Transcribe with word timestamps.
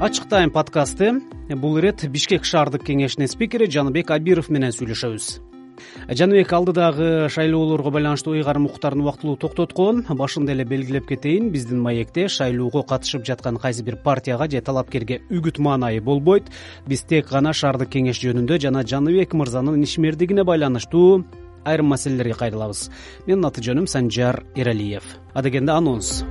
ачык 0.00 0.28
тайм 0.28 0.50
подкасты. 0.50 1.20
Бул 1.48 1.78
ирет 1.78 2.04
бишкек 2.08 2.44
шаардык 2.44 2.84
кеңешинин 2.86 3.26
спикери 3.26 3.66
жаныбек 3.66 4.10
абиров 4.14 4.48
менен 4.48 4.70
сүйлөшөбүз. 4.70 5.26
Жаныбек 6.10 6.52
алдыдагы 6.52 7.28
шайлоолорго 7.30 7.90
байланыштуу 7.90 8.34
ыйгарым 8.38 8.66
уктарын 8.66 9.02
убактылуу 9.02 9.36
токтоткон 9.36 10.04
башында 10.08 10.52
эле 10.54 10.64
белгилеп 10.64 11.08
кетейин 11.08 11.50
биздин 11.50 11.80
маекте 11.82 12.28
шайлоого 12.28 12.82
катышып 12.82 13.26
жаткан 13.26 13.58
кайсы 13.58 13.82
бир 13.82 13.96
партияга 13.96 14.48
же 14.50 14.60
талапкерге 14.60 15.22
үгүт 15.30 15.58
маанайы 15.58 16.00
болбойт. 16.00 16.50
Биз 16.86 17.02
тек 17.02 17.30
гана 17.30 17.52
шаардык 17.52 17.90
кеңеш 17.90 18.22
жөнүндө 18.22 18.60
жана 18.60 18.84
жаныбек 18.86 19.34
мырзанын 19.34 19.82
ишмердигине 19.82 20.44
байланыштуу 20.44 21.24
айрым 21.64 21.86
маселелерге 21.86 22.34
кайрылабыз. 22.34 22.90
Менин 23.26 23.44
аты 23.50 23.62
жөнүм 23.62 23.86
санжар 23.86 24.44
эралиев. 24.54 25.02
Адегенде 25.34 25.72
анонс 25.72 26.24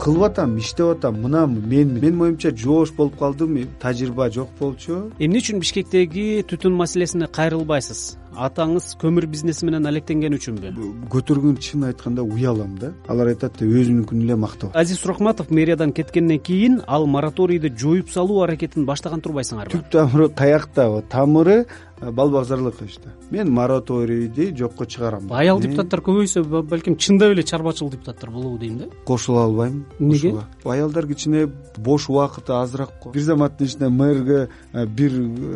кылып 0.00 0.22
атам 0.30 0.56
иштеп 0.58 0.96
атам 0.96 1.20
мына 1.22 1.46
мен 1.46 1.94
менин 1.94 2.16
моюмча 2.16 2.50
жоош 2.50 2.92
болуп 2.96 3.18
калдым 3.18 3.56
тажрыйба 3.80 4.30
жок 4.30 4.50
болчу. 4.58 5.10
Эмне 5.18 5.40
үчүн 5.40 5.60
бишкектеги 5.62 6.44
түтүн 6.50 6.74
маселесине 6.76 7.28
кайрылбайсыз? 7.28 8.18
Атаңыз 8.34 8.96
көмүр 8.98 9.28
бизнеси 9.30 9.66
менен 9.66 9.86
алектенгени 9.86 10.40
үчүнбү 10.40 10.72
көтөргөн 11.12 11.58
чынын 11.62 11.92
айтканда 11.92 12.24
уялам 12.26 12.74
да. 12.80 12.90
Алар 13.06 13.30
айтат 13.30 13.62
өзүнүкүн 13.62 14.24
эле 14.24 14.36
мактап 14.36 14.74
азиз 14.74 14.98
суракматов 14.98 15.50
мэриядан 15.54 15.92
кеткенден 15.94 16.40
кийин 16.42 16.80
ал 16.86 17.06
мораторийди 17.06 17.70
жоюп 17.78 18.10
салуу 18.10 18.42
аракетин 18.42 18.84
баштаган 18.84 19.22
турбайсыңарбы? 19.22 19.78
Түп 19.78 19.90
тамыры 19.94 20.28
каякта 20.34 20.88
тамыры 21.08 21.66
балбак 22.12 22.46
иште 22.82 23.08
мен 23.30 23.52
мораторийди 23.52 24.54
жокко 24.56 24.86
чыгарам. 24.86 25.32
Аял 25.32 25.60
депутаттар 25.60 26.00
көбөйсө 26.00 26.44
балким 26.44 26.96
чындап 26.96 27.32
эле 27.32 27.42
чарбачыл 27.42 27.90
депутаттар 27.90 28.30
болобу 28.30 28.58
дейм 28.58 28.78
да? 28.78 28.84
Кошула 29.04 29.44
албайм 29.44 29.86
эмнеге 29.98 30.34
аялдар 30.64 31.06
кичине 31.06 31.46
бош 31.76 32.08
убакыты 32.08 32.52
азыраак 32.52 32.90
го 33.02 33.10
бир 33.10 33.22
заматтын 33.22 33.66
ичинде 33.66 33.88
мэрге 33.88 34.48
бир 34.72 35.12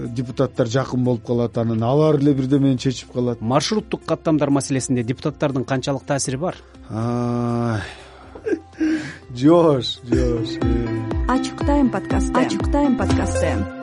депутаттар 0.09 0.67
жакын 0.67 1.05
болуп 1.05 1.27
калат 1.27 1.59
анан 1.59 1.83
алар 1.83 2.17
эле 2.17 2.35
бирдеме 2.35 2.77
чечип 2.77 3.12
калат. 3.12 3.41
Маршруттук 3.41 4.05
каттамдар 4.05 4.51
маселесинде 4.51 5.03
депутаттардын 5.03 5.65
канчалык 5.65 6.05
таасири 6.05 6.37
бар? 6.37 6.57
Жоош 9.35 9.99
жоош 10.05 10.57
ачык 11.29 11.67
тайм 11.67 11.91
подкасты 11.91 12.33
ачык 12.41 12.71
тайм 12.73 12.97
подкасты 12.97 13.78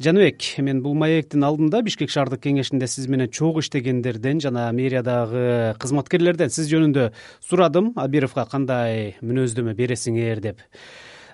жаныбек 0.00 0.42
мен 0.64 0.80
бул 0.80 0.94
маектин 0.96 1.44
алдында 1.44 1.82
бишкек 1.84 2.10
шаардык 2.12 2.40
кеңешинде 2.46 2.88
сиз 2.88 3.06
менен 3.10 3.28
чогуу 3.28 3.60
иштегендерден 3.60 4.40
жана 4.40 4.70
мэриядагы 4.72 5.74
кызматкерлерден 5.80 6.52
сиз 6.52 6.70
жөнүндө 6.72 7.10
сурадым. 7.44 7.92
Абировго 8.00 8.46
кандай 8.48 9.14
мүнөздөмө 9.20 9.76
бересиңер 9.76 10.40
деп. 10.40 10.64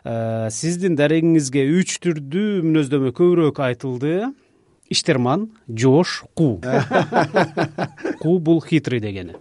Э, 0.03 0.49
сиздин 0.51 0.99
дарегиңизге 0.99 1.63
үч 1.79 2.01
түрдүү 2.03 2.65
мүнөздөмө 2.67 3.15
көбүрөөк 3.15 3.63
айтылды. 3.71 4.17
Иштерман 4.91 5.49
жоош 5.67 6.21
куу 6.39 6.61
куу 8.23 8.39
бул 8.39 8.61
хитрый 8.63 9.01
дегени 9.03 9.35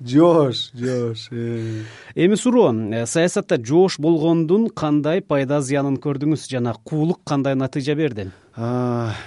жоош 0.00 0.70
жоош 0.74 1.28
э. 1.30 1.84
эми 2.14 2.34
суроо 2.36 2.72
э, 2.72 3.06
саясатта 3.06 3.58
жоош 3.58 3.98
болгондун 3.98 4.68
кандай 4.70 5.20
пайда 5.20 5.60
зыянын 5.60 5.98
көрдүңүз? 5.98 6.48
Жана 6.50 6.74
куулук 6.84 7.20
кандай 7.24 7.54
натыйжа 7.54 7.94
берди? 7.94 8.30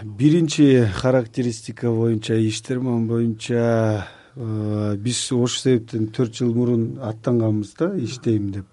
Биринчи 0.03 0.87
характеристика 0.95 1.91
боюнча 1.91 2.35
иштерман 2.35 3.07
боюнча 3.07 4.07
биз 4.35 5.31
ошол 5.31 5.47
себептен 5.47 6.07
төрт 6.07 6.39
жыл 6.39 6.53
мурун 6.55 6.99
аттанганбыз 7.01 7.73
да 7.79 7.91
иштейм 7.99 8.51
деп. 8.51 8.65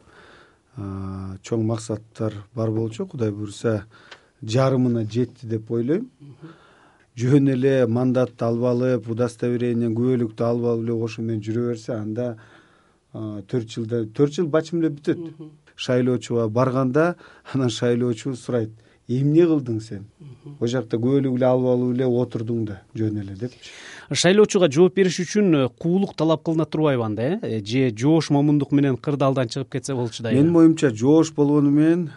Чоң 0.79 1.65
максаттар 1.67 2.35
бар 2.55 2.71
болчу 2.71 3.07
кудай 3.07 3.33
буюрса 3.35 3.85
жарымына 4.43 5.03
жетти 5.11 5.47
деп 5.47 5.71
ойлойм 5.71 6.09
жөн 7.19 7.53
эле 7.55 7.87
мандатты 7.87 8.47
алып 8.47 8.67
алып 8.73 9.09
удостоверение 9.11 9.91
күбөлүктү 9.95 10.45
алып 10.45 10.73
алып 10.73 10.85
эле 10.87 10.99
ошо 11.07 11.23
менен 11.23 11.43
жүрө 11.43 11.69
берсе 11.73 11.95
анда 11.97 12.29
төрт 13.13 13.73
жылда 13.75 14.05
төрт 14.15 14.39
жыл 14.39 14.47
бачим 14.47 14.83
эле 14.83 14.93
бүтөт. 14.95 15.25
Шайлоочуга 15.79 16.49
барганда 16.49 17.15
анан 17.53 17.71
шайлоочу 17.71 18.35
сурайт. 18.37 18.71
Эмне 19.09 19.47
кылдың 19.49 19.79
сен? 19.81 20.03
Ол 20.61 20.69
жакта 20.69 20.99
күбөлүк 21.01 21.39
эле 21.39 21.47
алып 21.49 21.71
алып 21.73 21.95
эле 21.97 22.07
отурдуң 22.07 22.65
да 22.69 22.83
жөн 22.95 23.23
эле 23.23 23.39
депчи 23.41 23.73
шайлоочуга 24.13 24.69
жооп 24.73 24.95
бериш 24.97 25.19
үчүн 25.25 25.55
э, 25.55 25.69
куулук 25.81 26.15
талап 26.17 26.43
кылынат 26.45 26.71
турбайбы 26.71 27.05
анда 27.05 27.39
э? 27.43 27.61
Же 27.65 27.91
жоош 27.97 28.31
момундук 28.31 28.73
менен 28.73 28.97
кырдаалдан 28.97 29.49
чыгып 29.49 29.73
кетсе 29.73 29.95
болчу 29.95 30.23
да 30.23 30.33
менин 30.33 30.53
моюмча 30.53 30.91
жоош 30.91 31.33
болгону 31.33 31.71
менен 31.71 32.09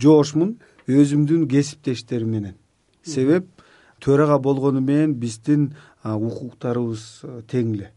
жоошмун 0.00 0.56
өзүмдүн 0.88 1.46
кесиптештерим 1.48 2.30
менен. 2.32 2.54
Себеп 3.04 3.46
төрага 4.00 4.38
болгону 4.38 4.80
менен 4.80 5.14
биздин 5.14 5.72
укуктарыбыз 6.04 7.04
тең 7.50 7.74
эле 7.76 7.92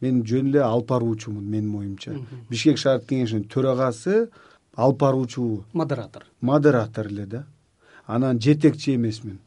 мен 0.00 0.22
жөн 0.26 0.50
эле 0.50 0.62
алып 0.62 0.88
баруучумун 0.90 1.44
менин 1.44 1.68
моюмча. 1.70 2.14
Бишкек 2.50 2.78
шаардык 2.78 3.08
кеңешинин 3.10 3.46
төрагасы 3.48 4.28
алып 4.74 5.00
баруучу 5.00 5.64
модератор. 5.72 6.26
Модератор 6.40 7.06
эле 7.06 7.26
да. 7.26 7.46
Анан 8.06 8.40
жетекчи 8.40 8.94
эмесмин. 8.94 9.40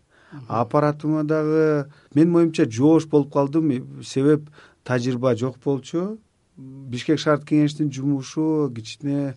Аппаратыма 0.47 1.23
дагы 1.23 1.91
менин 2.13 2.31
моюмча 2.31 2.65
жоош 2.69 3.05
болуп 3.05 3.33
калдым. 3.33 4.03
Себеп 4.03 4.49
тажрыйба 4.83 5.35
жок 5.35 5.57
болчу. 5.63 6.17
Бишкек 6.57 7.19
шаардык 7.19 7.49
кеңешинин 7.53 7.91
жумушу 7.93 8.71
кичине 8.75 9.35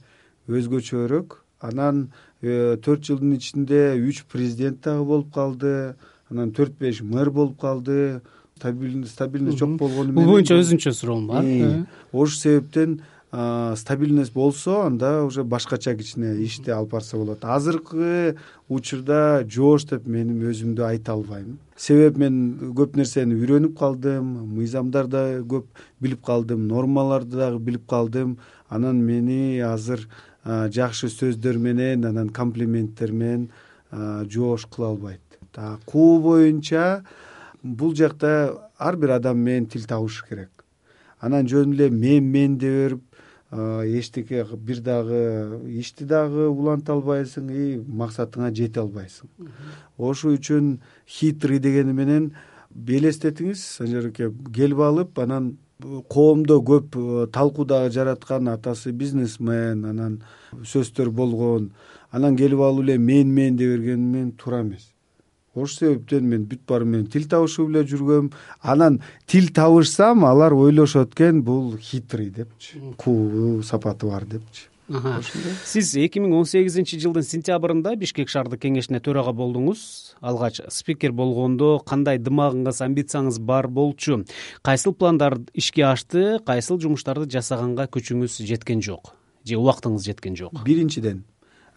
өзгөчөрөөк 0.48 1.38
анан 1.62 2.10
э, 2.42 2.76
төрт 2.82 3.06
жылдын 3.06 3.36
ичинде 3.36 3.94
үч 3.94 4.24
президент 4.26 4.82
дагы 4.82 5.04
болуп 5.04 5.32
калды 5.34 5.94
анан 6.32 6.50
төрт 6.56 6.78
беш 6.80 7.02
мэр 7.04 7.30
болуп 7.30 7.60
калды. 7.60 8.20
Стабильность 8.62 9.58
жок 9.58 9.76
болгону 9.78 10.12
менен. 10.12 10.14
бул 10.14 10.34
боюнча 10.36 10.54
өзүнчө 10.54 10.92
суроом 10.94 11.26
бар. 11.26 11.44
Ошол 12.12 12.36
себептен 12.36 13.00
стабильность 13.32 14.32
болсо 14.34 14.82
анда 14.84 15.24
уже 15.24 15.42
башкача 15.42 15.96
кичине 15.96 16.36
ишти 16.44 16.70
алып 16.70 16.90
барса 16.92 17.16
болот. 17.16 17.42
Азыркы 17.42 18.36
учурда 18.68 19.42
жоош 19.48 19.86
деп 19.88 20.06
мен 20.06 20.36
өзүмдү 20.44 20.84
айта 20.84 21.16
албайм. 21.16 21.58
Себеп 21.76 22.18
мен 22.20 22.74
көп 22.76 22.94
нерсени 22.94 23.34
үйрөнүп 23.34 23.74
калдым 23.78 24.30
мыйзамдарды 24.52 25.10
да 25.10 25.40
көп 25.42 25.66
билип 25.98 26.22
калдым 26.22 26.68
нормаларды 26.68 27.40
дагы 27.40 27.58
билип 27.58 27.88
калдым. 27.88 28.36
Анан 28.68 29.02
мени 29.02 29.58
азыр 29.58 30.06
жакшы 30.44 31.08
сөздөр 31.08 31.58
менен 31.58 32.04
анан 32.04 32.28
комплименттер 32.28 33.12
менен 33.12 33.48
жоош 33.90 34.66
кыла 34.66 34.92
албайт 34.92 35.20
куу 35.86 36.20
боюнча 36.20 37.04
бул 37.62 37.94
жакта 37.94 38.68
ар 38.78 38.96
бир 38.96 39.16
адам 39.18 39.38
менен 39.38 39.66
тил 39.66 39.84
табыш 39.86 40.24
керек. 40.28 40.50
Анан 41.20 41.46
жөн 41.46 41.74
эле 41.74 41.90
мен 41.90 42.30
мен 42.30 42.58
дей 42.58 42.88
берип 42.88 43.02
эчтеке 43.52 44.46
бир 44.56 44.80
дагы 44.80 45.60
ишти 45.68 46.04
дагы 46.04 46.48
уланта 46.48 46.92
албайсың 46.92 47.50
и 47.52 47.78
максатыңа 47.78 48.52
жете 48.54 48.80
албайсың. 48.80 49.28
Ошол 49.98 50.38
үчүн 50.38 50.78
хитрый 51.06 51.58
дегени 51.58 51.92
менен 51.92 52.32
элестетиңиз 52.74 53.60
санжар 53.76 54.08
аке 54.08 54.30
келип 54.54 54.80
алып 54.80 55.18
анан 55.18 55.56
коомдо 55.82 56.60
көп 56.62 56.96
э, 56.96 57.26
талкуу 57.32 57.64
дагы 57.64 57.90
жараткан 57.92 58.48
атасы 58.48 58.92
бизнесмен 58.92 59.84
анан 59.84 60.22
сөздөр 60.64 61.10
болгон 61.10 61.72
анан 62.10 62.36
келип 62.36 62.60
алып 62.60 62.84
эле 62.84 62.98
мен 62.98 63.34
мен 63.34 63.56
дей 63.56 63.76
берген 63.76 64.00
менен 64.12 64.32
туура 64.32 64.62
эмес 64.62 64.91
ошол 65.54 65.76
себептен 65.76 66.28
мен 66.28 66.44
бүт 66.48 66.64
баары 66.68 66.84
менен 66.88 67.06
тил 67.06 67.28
табышып 67.28 67.70
эле 67.70 67.84
жүргөм. 67.84 68.32
Анан 68.60 69.00
тил 69.26 69.48
табышсам 69.54 70.24
алар 70.24 70.54
ойлошот 70.54 71.14
экен 71.14 71.42
бул 71.42 71.76
хитрый 71.78 72.30
депчи. 72.30 72.80
Куу 72.96 73.62
сапаты 73.62 74.06
бар 74.06 74.24
депчи. 74.24 74.68
Сиз 75.64 75.94
эки 75.96 76.20
миң 76.20 76.34
он 76.36 76.44
сегизинчи 76.44 76.98
жылдын 77.00 77.24
сентябрында 77.24 77.94
бишкек 77.96 78.28
шаардык 78.28 78.60
кеңешине 78.64 79.00
төрага 79.00 79.32
болдуңуз. 79.32 80.16
Алгач 80.20 80.60
спикер 80.68 81.14
болгондо 81.16 81.78
кандай 81.86 82.18
дымагыңыз 82.18 82.82
амбицияңыз 82.84 83.38
бар 83.40 83.68
болчу? 83.68 84.24
Кайсыл 84.60 84.92
пландар 84.92 85.38
ишке 85.54 85.86
ашты 85.86 86.40
кайсыл 86.44 86.80
жумуштарды 86.82 87.30
жасаганга 87.30 87.86
күчүңүз 87.88 88.42
жеткен 88.44 88.82
жок? 88.82 89.14
Же 89.46 89.56
убактыңыз 89.56 90.04
жеткен 90.10 90.36
жок? 90.36 90.60
Биринчиден 90.66 91.24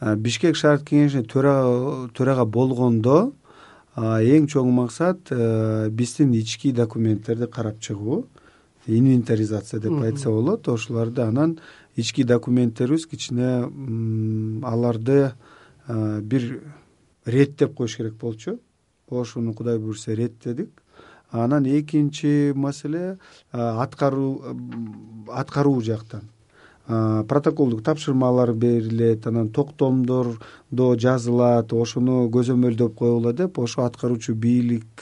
бишкек 0.02 0.58
шаардык 0.60 0.90
кеңешине 0.90 1.24
төрага 1.30 2.46
болгондо 2.46 3.32
эң 3.96 4.48
чоң 4.52 4.72
максат 4.76 5.32
биздин 5.92 6.34
ички 6.36 6.72
документтерди 6.76 7.48
карап 7.48 7.80
чыгуу 7.80 8.26
инвентаризация 8.88 9.80
деп 9.80 10.02
айтса 10.04 10.30
болот. 10.30 10.68
Ошолорду 10.68 11.24
анан 11.24 11.60
ички 11.96 12.24
документтерибиз 12.24 13.08
кичине 13.08 13.64
аларды 14.64 15.32
бир 15.88 16.62
реттеп 17.26 17.76
коюш 17.76 17.98
керек 17.98 18.16
болчу. 18.20 18.60
Ошону 19.10 19.54
кудай 19.54 19.78
буюрса 19.80 20.16
реттедик 20.16 20.70
анан 21.32 21.66
экинчи 21.66 22.54
маселе 22.56 23.18
аткаруу 23.52 24.44
аткаруу 25.30 25.82
жактан 25.82 26.30
протоколдук 26.88 27.82
тапшырмалар 27.84 28.54
берилет 28.54 29.26
анан 29.28 29.50
токтомдордо 29.50 30.96
жазылат 31.02 31.74
ошону 31.74 32.30
көзөмөлдөп 32.30 32.94
койгула 32.96 33.34
деп 33.34 33.58
ошо 33.60 33.86
аткаруучу 33.88 34.36
бийлик 34.36 35.02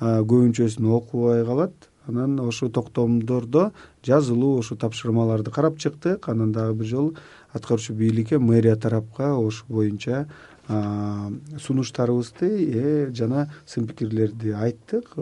көбүнчөсүн 0.00 0.90
окубай 0.90 1.44
калат. 1.44 1.72
Анан 2.08 2.40
ошол 2.40 2.72
токтомдордо 2.74 3.70
жазылуу 4.02 4.58
ушул 4.58 4.76
тапшырмаларды 4.76 5.52
карап 5.52 5.78
чыктык. 5.78 6.28
Анан 6.28 6.50
дагы 6.52 6.74
бир 6.74 6.86
жолу 6.86 7.14
аткаруучу 7.52 7.94
бийликке 7.94 8.38
мэрия 8.38 8.74
тарапка 8.74 9.36
ошол 9.36 9.76
боюнча 9.76 10.26
сунуштарыбызды 10.68 12.48
э, 12.48 13.10
жана 13.14 13.52
сын 13.66 13.86
пикирлерди 13.86 14.50
айттык 14.54 15.14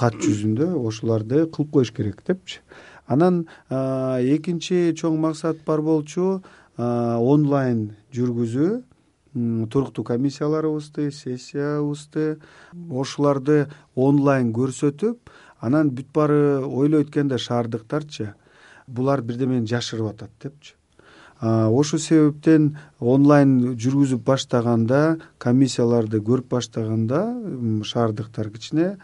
кат 0.00 0.14
жүзүндө 0.24 0.72
ошолорду 0.80 1.46
кылып 1.52 1.70
коюш 1.76 1.92
керек 1.92 2.22
депчи 2.26 2.60
анан 3.12 3.44
экинчи 3.70 4.92
чоң 4.98 5.20
максат 5.20 5.62
бар 5.66 5.84
болчу 5.84 6.40
онлайн 6.78 7.92
жүргүзүү 8.14 8.70
туруктуу 9.72 10.04
комиссияларыбызды 10.04 11.10
сессиябызды 11.12 12.36
ошолорду 12.90 13.64
онлайн 13.96 14.52
көрсөтүп 14.52 15.32
анан 15.62 15.90
бүт 15.94 16.12
баары 16.12 16.60
ойлойт 16.66 17.08
экен 17.08 17.28
да 17.28 17.38
шаардыктарчы. 17.38 18.34
Булар 18.86 19.22
бирдемени 19.22 19.66
жашырып 19.70 20.10
атат 20.10 20.30
депчи. 20.42 20.74
Ошол 21.40 21.98
себептен 21.98 22.76
онлайн 23.00 23.76
жүргүзүп 23.78 24.24
баштаганда 24.26 25.18
комиссияларды 25.42 26.20
көрүп 26.22 26.50
баштаганда 26.50 27.22
шаардыктар 27.86 28.50
кичине 28.50 28.96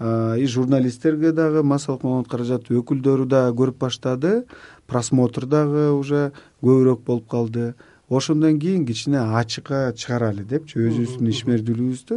и 0.00 0.46
журналисттерге 0.46 1.32
дагы 1.32 1.62
массалык 1.62 2.02
маалымат 2.04 2.28
каражаты 2.28 2.74
өкүлдөрү 2.76 3.26
дагы 3.26 3.56
көрүп 3.56 3.78
баштады. 3.80 4.44
Просмотр 4.86 5.46
дагы 5.46 5.90
уже 5.96 6.32
көбүрөөк 6.60 7.00
болуп 7.06 7.28
калды. 7.30 7.74
Ошондон 8.08 8.60
кийин 8.60 8.86
кичине 8.86 9.18
ачыкка 9.18 9.92
чыгаралы 9.96 10.44
депчи 10.46 10.78
өзүбүздүн 10.78 11.26
ишмердүүлүгүбүздү 11.32 12.16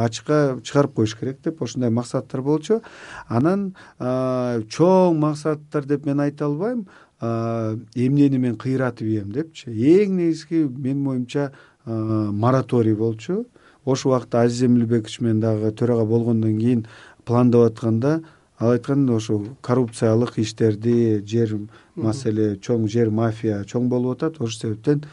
ачыкка 0.00 0.58
чыгарып 0.64 0.96
коюш 0.96 1.14
керек 1.20 1.38
деп 1.44 1.62
ошондой 1.62 1.90
максаттар 1.94 2.40
болчу. 2.42 2.80
Анан 3.28 3.76
чоң 4.00 5.20
максаттар 5.20 5.84
деп 5.84 6.06
мен 6.06 6.20
айта 6.24 6.48
албайм. 6.48 6.86
Эмнени 7.20 8.38
мен 8.38 8.56
кыйратып 8.56 9.06
ийем 9.06 9.30
депчи. 9.30 9.70
Эң 9.70 10.16
негизги 10.16 10.64
менин 10.64 11.06
оюмча 11.06 11.52
мораторий 11.84 12.94
болчу 12.94 13.44
ошол 13.84 14.12
убакта 14.12 14.42
азиз 14.42 14.66
эмилбекович 14.66 15.20
менен 15.20 15.40
дагы 15.40 15.72
төрага 15.72 16.04
болгондон 16.04 16.58
кийин 16.58 16.86
пландап 17.24 17.72
атканда 17.72 18.22
ал 18.58 18.72
айткан 18.72 19.08
ошо 19.10 19.42
коррупциялык 19.62 20.38
иштерди 20.38 21.22
жер 21.24 21.56
маселе 21.96 22.56
чоң 22.56 22.88
жер 22.88 23.10
мафия 23.10 23.64
чоң 23.64 23.88
болуп 23.88 24.18
атат. 24.18 24.40
Ошол 24.40 24.60
себептен 24.60 25.04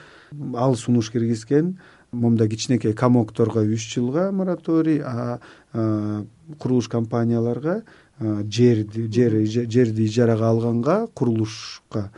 ал 0.56 0.76
сунуш 0.76 1.12
киргизген 1.12 1.78
момундай 2.12 2.50
кичинекей 2.50 2.94
комокторго 2.94 3.64
үч 3.64 3.88
жылга 3.94 4.32
мораторий 4.32 5.02
а 5.04 5.40
курулуш 6.60 6.90
компанияларга 6.90 7.84
жерди 8.20 9.08
жер 9.08 9.40
жерди 9.46 10.04
ижарага 10.04 10.50
алганга 10.50 11.08
курулушка 11.14 12.12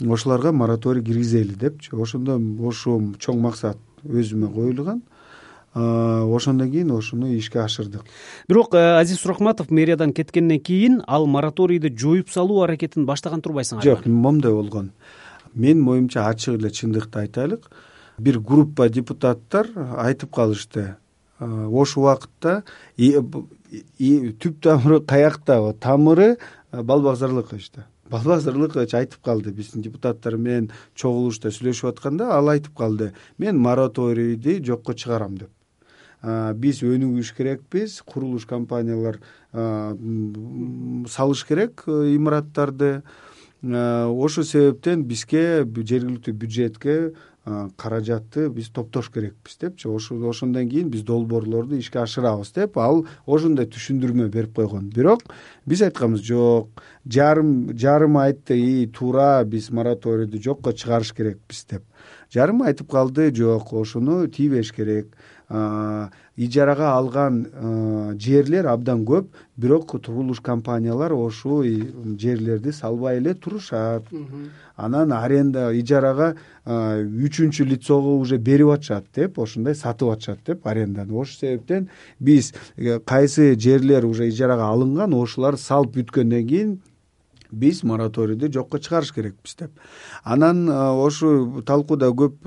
ошолорго 0.00 0.52
мораторий 0.52 1.02
киргизели 1.02 1.54
депчи. 1.54 1.90
Ошондо 1.92 2.38
ошол 2.66 3.14
чоң 3.18 3.40
максат 3.40 3.78
өзүмө 4.04 4.52
коюлган 4.54 5.02
ошондон 5.74 6.70
кийин 6.70 6.90
ошону 6.90 7.26
ишке 7.26 7.60
ашырдык. 7.60 8.04
Бирок 8.48 8.74
э, 8.74 8.98
азиз 8.98 9.20
суракматов 9.20 9.70
мэриядан 9.70 10.12
кеткенден 10.12 10.60
кийин 10.60 11.02
ал 11.06 11.26
мораторийди 11.26 11.94
жоюп 11.94 12.30
салуу 12.30 12.62
аракетин 12.62 13.06
баштаган 13.06 13.40
турбайсыңарбы 13.40 13.84
жок 13.84 14.06
момундай 14.06 14.52
болгон. 14.52 14.92
Менин 15.54 15.88
оюмча 15.88 16.26
ачык 16.28 16.58
эле 16.58 16.70
чындыкты 16.70 17.20
айтайлык. 17.20 17.70
Бир 18.18 18.40
группа 18.40 18.88
депутаттар 18.88 19.68
айтып 19.98 20.34
калышты. 20.34 20.96
Ошол 21.38 22.04
убакытта 22.04 22.64
түп 22.96 24.60
тамыры 24.62 25.00
каякта 25.00 25.72
тамыры 25.80 26.38
балбак 26.72 27.16
зарлыкович 27.16 27.70
да 27.76 27.86
балбак 28.10 28.94
айтып 28.94 29.22
калды. 29.22 29.52
Биздин 29.52 29.82
депутаттар 29.82 30.36
менен 30.36 30.70
чогулушта 30.94 31.52
сүйлөшүп 31.52 31.92
атканда 31.92 32.32
ал 32.32 32.48
айтып 32.48 32.74
калды. 32.74 33.12
Мен 33.38 33.58
мораторийди 33.58 34.62
жокко 34.64 34.94
чыгарам 34.94 35.36
деп 35.36 35.50
биз 36.22 36.82
өнүгүш 36.82 37.32
керекпиз 37.36 38.02
курулуш 38.02 38.46
компаниялар 38.46 39.20
салыш 39.52 41.44
керек 41.46 41.84
э, 41.86 42.14
имараттарды. 42.16 43.02
Ошол 43.62 44.44
себептен 44.46 45.02
бизге 45.02 45.64
жергиликтүү 45.66 46.34
бюджетке 46.34 47.12
каражатты 47.76 48.48
биз 48.52 48.68
топтош 48.70 49.08
керекпиз 49.10 49.56
депчи 49.58 49.88
ошондон 49.88 50.68
кийин 50.68 50.90
биз 50.90 51.02
долбоорлорду 51.02 51.78
ишке 51.78 51.98
ашырабыз 51.98 52.52
деп 52.54 52.76
ал 52.78 53.06
ошондой 53.26 53.66
түшүндүрмө 53.66 54.28
берип 54.28 54.54
койгон. 54.54 54.90
Бирок 54.94 55.22
биз 55.66 55.82
айтканбыз 55.82 56.22
жок 56.22 56.82
жарым 57.04 57.72
жарымы 57.74 58.22
айтты 58.26 58.58
и 58.58 58.86
туура 58.86 59.44
биз 59.44 59.70
мораторийди 59.70 60.42
жокко 60.42 60.72
чыгарыш 60.72 61.12
керекпиз 61.14 61.64
деп. 61.70 61.82
Жарымы 62.30 62.66
айтып 62.68 62.90
калды 62.90 63.32
жок 63.34 63.72
ошону 63.72 64.26
тийбеш 64.28 64.72
керек 64.72 65.16
ижарага 65.48 66.92
алган 66.92 67.38
жерлер 68.20 68.66
абдан 68.68 69.04
көп 69.08 69.30
бирок 69.56 69.86
курулуш 69.88 70.40
компаниялар 70.44 71.12
ошол 71.12 71.64
жерлерди 72.20 72.72
салбай 72.72 73.16
эле 73.18 73.34
турушат. 73.34 74.04
Анан 74.76 75.12
аренда 75.12 75.72
ижарага 75.72 76.34
үчүнчү 76.66 77.64
лицого 77.64 78.18
уже 78.20 78.36
берип 78.36 78.68
атышат 78.68 79.06
деп 79.14 79.38
ошондой 79.38 79.74
сатып 79.74 80.12
атышат 80.12 80.38
деп 80.46 80.66
аренданы. 80.66 81.12
Ошол 81.12 81.40
себептен 81.40 81.88
биз 82.20 82.52
э, 82.76 83.00
кайсы 83.00 83.56
жерлер 83.58 84.04
уже 84.04 84.28
ижарага 84.28 84.68
алынган 84.68 85.14
ошолорду 85.14 85.58
салып 85.58 85.96
бүткөндөн 85.96 86.46
кийин 86.46 86.78
биз 87.50 87.82
мораторийди 87.82 88.52
жокко 88.52 88.78
чыгарыш 88.78 89.12
керекпиз 89.12 89.56
деп. 89.58 89.70
Анан 90.24 90.68
ошол 90.68 91.62
талкууда 91.62 92.12
көп 92.12 92.38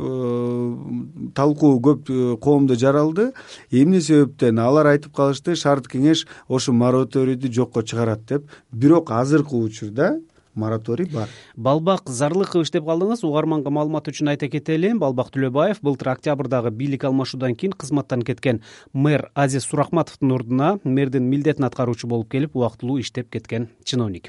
талкуу 1.35 1.79
көп 1.79 2.39
коомдо 2.39 2.75
жаралды. 2.75 3.31
Эмне 3.71 4.01
себептен 4.01 4.59
алар 4.59 4.93
айтып 4.95 5.15
калышты 5.15 5.55
шаардык 5.55 5.97
кеңеш 5.97 6.27
ошол 6.47 6.75
мораторийди 6.75 7.51
жокко 7.51 7.83
чыгарат 7.83 8.25
деп. 8.25 8.49
Бирок 8.71 9.11
азыркы 9.11 9.55
учурда 9.55 10.19
мораторий 10.53 11.07
бар. 11.07 11.29
Балбак 11.55 12.09
зарлыкович 12.09 12.71
деп 12.71 12.83
калдыңыз. 12.83 13.23
Угарманга 13.23 13.71
маалымат 13.71 14.09
үчүн 14.11 14.33
айта 14.33 14.49
кетели 14.51 14.91
балбак 14.99 15.31
төлөбаев 15.31 15.79
былтыр 15.81 16.11
октябрдагы 16.11 16.73
бийлик 16.75 17.05
алмашуудан 17.07 17.55
кийин 17.55 17.71
кызматтан 17.71 18.21
кеткен 18.27 18.61
мэр 18.91 19.29
азиз 19.33 19.63
суракматовдун 19.71 20.35
ордуна 20.35 20.77
мэрдин 20.83 21.29
милдетин 21.31 21.63
аткаруучу 21.71 22.07
болуп 22.07 22.31
келип 22.31 22.55
убактылуу 22.55 22.99
иштеп 22.99 23.31
кеткен 23.31 23.69
чиновник 23.85 24.27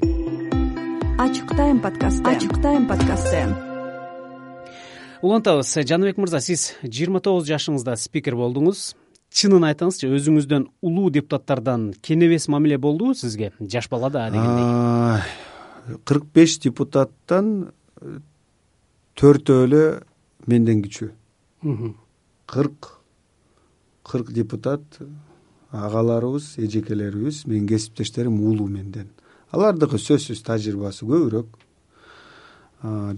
ачык 1.17 1.55
тайм 1.55 1.79
подкасты. 1.79 2.23
Ачык 2.23 2.61
тайм 2.61 2.87
подкасты. 2.87 3.55
Улантабыз 5.21 5.73
жаныбек 5.87 6.17
мырза 6.17 6.39
сиз 6.41 6.73
жыйырма 6.83 7.21
тогуз 7.21 7.47
жашыңызда 7.47 7.95
спикер 7.95 8.35
болдуңуз. 8.35 8.95
Чынын 9.33 9.65
айтыңызчы 9.69 10.09
өзүңүздөн 10.13 10.67
улуу 10.81 11.09
депутаттардан 11.13 11.93
кенебес 12.01 12.47
мамиле 12.47 12.77
болдубу 12.77 13.13
сизге? 13.13 13.51
Жаш 13.59 13.89
бала 13.89 14.09
да 14.09 14.29
дегендей 14.29 15.97
кырк 16.05 16.25
беш 16.33 16.59
депутаттан 16.63 17.71
төртөө 19.19 19.63
эле 19.67 19.83
менден 20.47 20.83
кичүү 20.83 21.11
кырк 22.45 22.93
кырк 24.03 24.31
депутат 24.31 24.83
агаларыбыз 25.71 26.55
эжекелерибиз 26.57 27.45
менин 27.47 27.67
кесиптештерим 27.67 28.39
улуу 28.41 28.67
менден 28.67 29.09
алардыкы 29.53 29.99
сөзсүз 30.01 30.41
тажрыйбасы 30.47 31.05
көбүрөөк. 31.05 31.59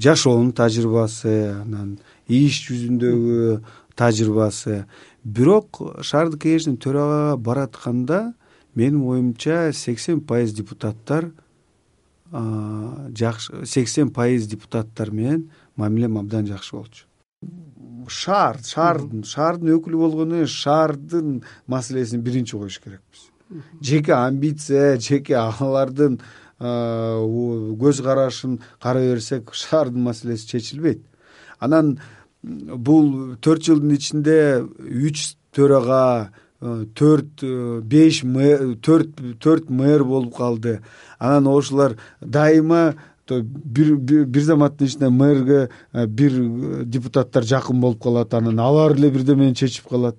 Жашоонун 0.03 0.51
тажрыйбасы 0.55 1.33
анан 1.61 1.95
иш 2.27 2.59
жүзүндөгү 2.67 3.61
тажрыйбасы. 3.97 4.83
Бирок 5.23 5.79
шаардык 6.03 6.43
кеңештин 6.43 6.77
төрагага 6.77 7.37
баратканда 7.41 8.19
менин 8.75 9.01
оюмча 9.07 9.71
сексен 9.73 10.21
пайыз 10.21 10.53
депутаттар 10.53 11.31
жакшы 12.31 13.65
сексен 13.65 14.11
пайыз 14.13 14.47
депутаттар 14.51 15.11
менен 15.11 15.49
мамилем 15.75 16.17
абдан 16.19 16.45
жакшы 16.45 16.75
болчу. 16.75 17.05
Шаар 18.09 18.59
шаардын 18.61 19.23
шаардын 19.23 19.77
өкүлү 19.79 20.03
болгондон 20.03 20.43
кийин 20.43 20.51
шаардын 20.51 21.39
маселесин 21.65 22.21
биринчи 22.21 22.57
коюш 22.57 22.81
керекпиз 22.83 23.31
жеке 23.81 24.13
амбиция 24.13 24.97
жеке 24.99 25.35
агалардын 25.35 26.19
көз 26.59 28.01
карашын 28.03 28.59
карай 28.81 29.11
берсек 29.13 29.53
шаардын 29.53 30.01
маселеси 30.03 30.47
чечилбейт. 30.47 31.01
Анан 31.59 31.99
бул 32.43 33.35
төрт 33.41 33.65
жылдын 33.67 33.95
ичинде 33.95 34.63
үч 34.79 35.35
төрага 35.55 36.31
төрт 36.95 37.43
беш 37.83 38.21
төрт 38.81 39.19
төрт 39.39 39.69
мэр 39.69 40.03
болуп 40.03 40.37
калды. 40.37 40.79
Анан 41.19 41.47
ошолор 41.47 41.97
дайыма 42.21 42.95
бир 43.27 44.43
заматтын 44.43 44.87
ичинде 44.87 45.09
мэрге 45.09 45.69
бир 46.07 46.39
депутаттар 46.85 47.43
жакын 47.43 47.81
болуп 47.81 48.01
калат. 48.03 48.33
Анан 48.33 48.59
алар 48.59 48.95
эле 48.95 49.11
бирдемени 49.11 49.53
чечип 49.53 49.89
калат 49.89 50.15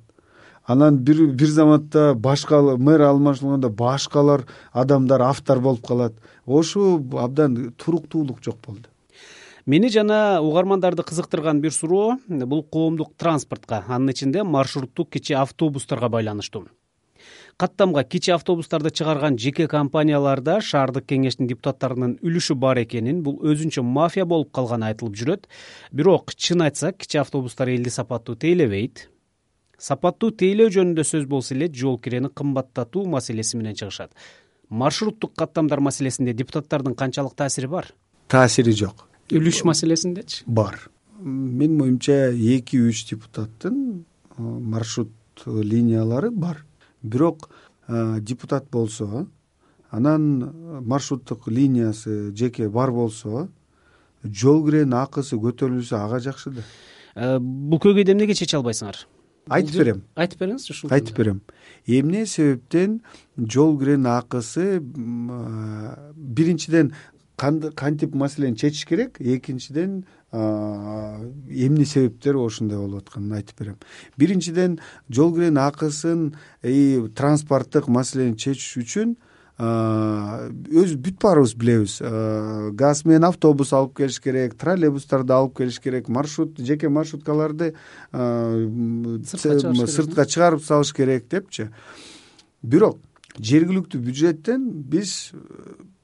анан 0.66 0.98
бир 0.98 1.26
бир 1.26 1.48
заматта 1.48 2.14
башка 2.14 2.60
мэр 2.60 3.02
алмашылганда 3.08 3.70
башкалар 3.70 4.46
адамдар 4.72 5.22
автор 5.22 5.60
болуп 5.60 5.86
калат. 5.86 6.14
Ошо 6.46 6.96
абдан 6.96 7.72
туруктуулук 7.76 8.42
жок 8.44 8.56
болду. 8.66 8.88
Мени 9.66 9.88
жана 9.88 10.40
угармандарды 10.42 11.02
кызыктырган 11.02 11.60
бир 11.60 11.72
суроо 11.72 12.18
бул 12.28 12.62
коомдук 12.62 13.14
транспортко 13.16 13.84
анын 13.88 14.10
ичинде 14.10 14.42
маршруттук 14.42 15.10
кичи 15.10 15.34
автобустарга 15.34 16.08
байланыштуу. 16.08 16.66
Каттамга 17.56 18.04
кичи 18.04 18.30
автобустарды 18.30 18.90
чыгарган 18.90 19.38
жеке 19.38 19.66
компанияларда 19.66 20.60
шаардык 20.60 21.06
кеңештин 21.08 21.48
депутаттарынын 21.48 22.18
үлүшү 22.20 22.54
бар 22.54 22.82
экенин 22.82 23.22
бул 23.24 23.40
өзүнчө 23.40 23.82
мафия 23.82 24.26
болуп 24.26 24.52
калганы 24.52 24.90
айтылып 24.90 25.16
жүрөт. 25.16 25.48
Бирок 25.90 26.34
чын 26.36 26.66
айтсак 26.68 26.98
кичи 26.98 27.18
автобустар 27.18 27.72
элди 27.72 27.90
сапаттуу 27.90 28.36
тейлебейт 28.36 29.08
сапаттуу 29.78 30.32
тейлөө 30.32 30.72
жөнүндө 30.76 31.04
сөз 31.04 31.26
болсо 31.28 31.54
эле 31.54 31.68
жол 31.72 31.98
кирени 32.00 32.30
кымбаттатуу 32.32 33.06
маселеси 33.10 33.56
менен 33.56 33.76
чыгышат. 33.76 34.12
Маршруттук 34.68 35.34
каттамдар 35.36 35.80
маселесинде 35.80 36.32
депутаттардын 36.34 36.94
канчалык 36.94 37.34
таасири 37.34 37.66
бар? 37.66 37.92
Таасири 38.28 38.72
жок. 38.72 39.06
Үлүш 39.30 39.62
маселесиндечи? 39.64 40.44
Бар. 40.46 40.88
Менин 41.20 41.80
оюмча 41.82 42.32
эки 42.32 42.80
үч 42.80 43.06
депутаттын 43.10 44.04
маршрут 44.36 45.12
линиялары 45.46 46.30
бар. 46.30 46.64
Бирок 47.02 47.48
депутат 47.88 48.70
болсо 48.70 49.26
анан 49.90 50.52
маршруттук 50.84 51.46
линиясы 51.48 52.32
жеке 52.34 52.68
бар 52.68 52.90
болсо 52.90 53.48
жол 54.24 54.64
киренин 54.66 54.94
акысы 54.98 55.38
көтөрүлсө 55.38 55.96
ага 56.00 56.18
жакшы 56.20 56.50
да 56.50 56.64
э, 57.14 57.38
бул 57.38 57.78
көйгөйдү 57.78 58.16
эмнеге 58.16 58.34
чече 58.34 58.58
албайсыңар 58.58 59.04
айтып 59.48 59.78
берем. 59.80 60.02
Айтып 60.16 60.40
бериңизчи 60.42 60.72
ушул 60.74 60.92
айтып 60.92 61.18
берем. 61.18 61.40
Эмне 61.86 62.26
себептен 62.26 63.00
жол 63.38 63.78
киренин 63.78 64.06
акысы 64.10 64.80
биринчиден 66.16 66.92
кантип 67.36 68.14
маселени 68.14 68.56
чечиш 68.56 68.86
керек 68.86 69.20
экинчиден 69.20 70.04
эмне 70.32 71.84
себептер 71.84 72.34
ошондой 72.36 72.78
болуп 72.78 73.06
атканын 73.06 73.36
айтып 73.38 73.60
берем. 73.60 73.76
Биринчиден 74.16 74.80
жол 75.08 75.34
киренин 75.34 75.58
акысын 75.58 76.34
транспорттук 77.14 77.88
маселени 77.88 78.36
чечиш 78.36 78.76
үчүн 78.82 79.16
өзү 79.56 80.98
бүт 81.00 81.16
баарыбыз 81.22 81.54
билебиз. 81.56 81.96
Газ 82.76 83.04
менен 83.08 83.24
автобус 83.24 83.72
алып 83.72 83.96
келиш 83.96 84.20
керек 84.20 84.56
троллейбустарды 84.60 85.32
алып 85.32 85.56
келиш 85.56 85.80
керек 85.80 86.08
маршрут 86.12 86.58
жеке 86.60 86.90
маршруткаларды 86.92 87.72
сыртка 89.24 90.26
чыгарып 90.28 90.60
салыш 90.64 90.92
керек 90.92 91.30
депчи. 91.30 91.70
Бирок 92.62 92.98
жергиликтүү 93.38 94.00
бюджеттен 94.00 94.68
биз 94.92 95.32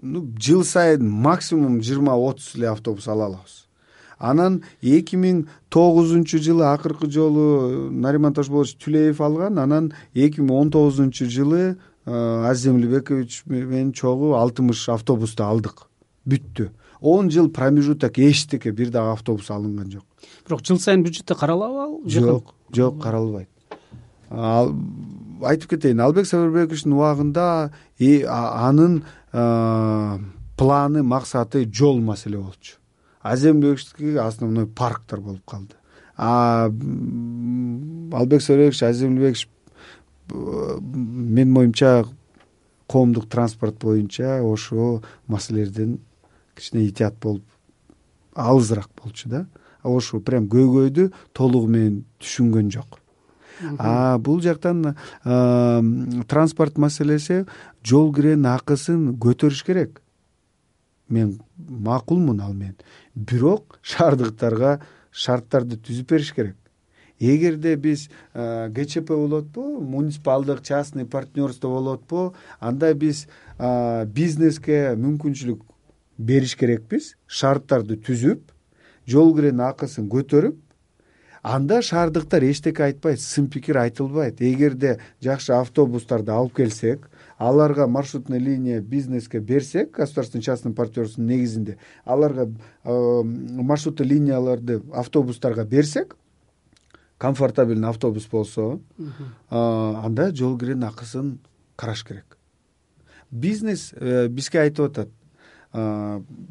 ну 0.00 0.24
жыл 0.40 0.64
сайын 0.64 1.04
максимум 1.04 1.82
жыйырма 1.82 2.16
отуз 2.16 2.54
эле 2.56 2.70
автобус 2.72 3.08
ала 3.08 3.26
алабыз. 3.26 3.66
Анан 4.18 4.62
эки 4.80 5.16
миң 5.18 5.46
тогузунчу 5.68 6.38
жылы 6.38 6.64
акыркы 6.70 7.10
жолу 7.10 7.90
нариман 7.90 8.32
тошболович 8.32 8.76
түлеев 8.78 9.20
алган 9.20 9.58
анан 9.58 9.92
эки 10.14 10.40
миң 10.40 10.52
он 10.56 10.70
тогузунчу 10.70 11.26
жылы 11.26 11.76
азиз 12.06 12.66
эмилбекович 12.72 13.42
менен 13.46 13.92
чогуу 13.92 14.34
алтымыш 14.34 14.88
автобусту 14.88 15.44
алдык. 15.44 15.86
Бүттү. 16.24 16.70
Он 17.00 17.30
жыл 17.30 17.50
промежуток 17.50 18.18
эчтеке 18.18 18.70
бир 18.70 18.90
дагы 18.90 19.12
автобус 19.12 19.50
алынган 19.50 19.90
жок. 19.90 20.04
Бирок 20.46 20.64
жыл 20.64 20.78
сайын 20.78 21.02
бюджетте 21.02 21.34
каралабы 21.34 21.82
ал? 21.82 22.00
Жок 22.06 22.54
жок 22.70 23.02
каралбайт. 23.02 23.48
Айтып 24.30 25.70
кетейин 25.70 26.00
албек 26.00 26.26
сабырбековичтин 26.26 26.92
убагында 26.92 27.72
анын 27.98 29.02
планы 30.56 31.02
максаты 31.02 31.70
жол 31.72 32.00
маселе 32.00 32.38
болчу. 32.38 32.76
Азиз 33.20 33.50
эмилбековичтики 33.50 34.16
основной 34.16 34.66
парктар 34.66 35.20
болуп 35.20 35.44
калды. 35.44 35.74
Албек 36.16 36.82
сабырбекович 38.42 38.82
азиз 38.82 39.02
эмилбекович 39.02 39.48
менин 40.32 41.56
оюмча 41.56 42.04
коомдук 42.86 43.28
транспорт 43.28 43.78
боюнча 43.80 44.40
ошол 44.42 45.02
маселелерден 45.26 46.00
кичине 46.54 46.88
этият 46.88 47.14
болуп 47.20 47.44
алысыраак 48.34 48.90
болчу 49.02 49.28
да. 49.28 49.46
Ошо 49.82 50.20
прям 50.20 50.46
көйгөйдү 50.46 51.10
толугу 51.34 51.66
менен 51.66 52.04
түшүнгөн 52.22 52.70
жок. 52.70 53.00
А 53.78 54.18
бул 54.18 54.40
жактан 54.40 54.94
транспорт 55.22 56.78
маселеси 56.78 57.44
жол 57.84 58.12
киренин 58.14 58.46
акысын 58.52 59.16
көтөрүш 59.18 59.64
керек. 59.66 60.00
Мен 61.08 61.40
макулмун 61.56 62.40
ал 62.40 62.54
менен 62.54 62.76
бирок 63.14 63.78
шаардыктарга 63.82 64.80
шарттарды 65.10 65.76
түзүп 65.76 66.14
бериш 66.14 66.32
керек 66.32 66.56
эгерде 67.22 67.76
биз 67.76 68.08
гчп 68.34 69.14
болуп 69.14 69.46
атпайбы 69.46 69.80
муниципалдык 69.80 70.62
частный 70.62 71.06
партнерство 71.06 71.94
атпайбы 71.94 72.34
анда 72.58 72.94
биз 72.94 73.26
бизнеске 74.12 74.96
мүмкүнчүлүк 74.96 75.62
бериш 76.18 76.56
керекпиз. 76.56 77.14
Шарттарды 77.26 77.96
түзүп 77.96 78.50
жол 79.06 79.34
киренин 79.36 79.62
акысын 79.68 80.08
көтөрүп 80.10 80.58
анда 81.42 81.80
шаардыктар 81.82 82.44
эчтеке 82.46 82.84
айтпайт 82.84 83.20
сын 83.20 83.48
пикир 83.50 83.76
айтылбайт. 83.82 84.40
Эгерде 84.40 84.98
жакшы 85.22 85.52
автобустарды 85.56 86.30
алып 86.30 86.54
келсек 86.56 87.08
аларга 87.38 87.86
маршрутный 87.86 88.38
линия 88.38 88.80
бизнеске 88.80 89.40
берсек 89.40 89.90
государственный 89.96 90.42
частный 90.42 90.72
партнерствонун 90.72 91.30
негизинде 91.30 91.78
аларга 92.04 92.48
маршрутный 92.84 94.06
линияларды 94.06 94.82
автобустарга 94.92 95.64
берсек 95.64 96.16
комфортабельный 97.22 97.88
автобус 97.88 98.26
болсо 98.26 98.80
анда 99.48 100.34
жол 100.34 100.58
киренин 100.58 100.84
акысын 100.84 101.38
караш 101.76 102.02
керек. 102.04 102.36
Бизнес 103.30 103.92
э, 103.94 104.26
бизге 104.26 104.60
айтып 104.60 104.90
атат. 104.90 105.12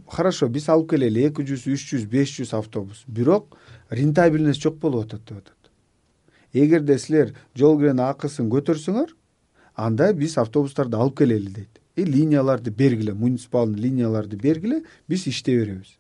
Хорошо 0.08 0.48
биз 0.48 0.70
алып 0.72 0.94
келели 0.94 1.28
эки 1.28 1.44
жүз 1.44 1.68
үч 1.74 1.84
жүз 1.92 2.08
беш 2.08 2.38
жүз 2.40 2.56
автобус. 2.58 3.04
Бирок 3.08 3.58
рентабельность 3.90 4.64
жок 4.64 4.80
болуп 4.80 5.10
атат 5.10 5.28
деп 5.28 5.44
атат. 5.44 5.72
Эгерде 6.54 6.98
силер 6.98 7.36
жол 7.54 7.78
киренин 7.78 8.06
акысын 8.08 8.48
көтөрсөңөр 8.50 9.12
анда 9.76 10.14
биз 10.14 10.38
автобустарды 10.38 10.96
алып 10.96 11.20
келели 11.20 11.52
дейт. 11.52 11.82
И 11.98 12.06
линияларды 12.06 12.72
бергиле 12.72 13.14
муниципальный 13.14 13.78
линияларды 13.78 14.38
бергиле 14.38 14.86
биз 15.10 15.28
иштей 15.28 15.60
беребиз 15.60 15.98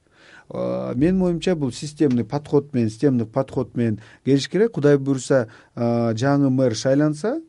менин 0.51 1.21
оюмча 1.21 1.55
бул 1.55 1.71
системный 1.71 2.25
подход 2.25 2.73
менен 2.73 2.89
системдик 2.89 3.29
подход 3.29 3.75
менен 3.75 3.99
келиш 4.25 4.49
керек. 4.49 4.73
Кудай 4.73 4.97
буюрса 4.97 5.47
жаңы 5.75 6.49
мэр 6.49 6.75
шайланса 6.75 7.41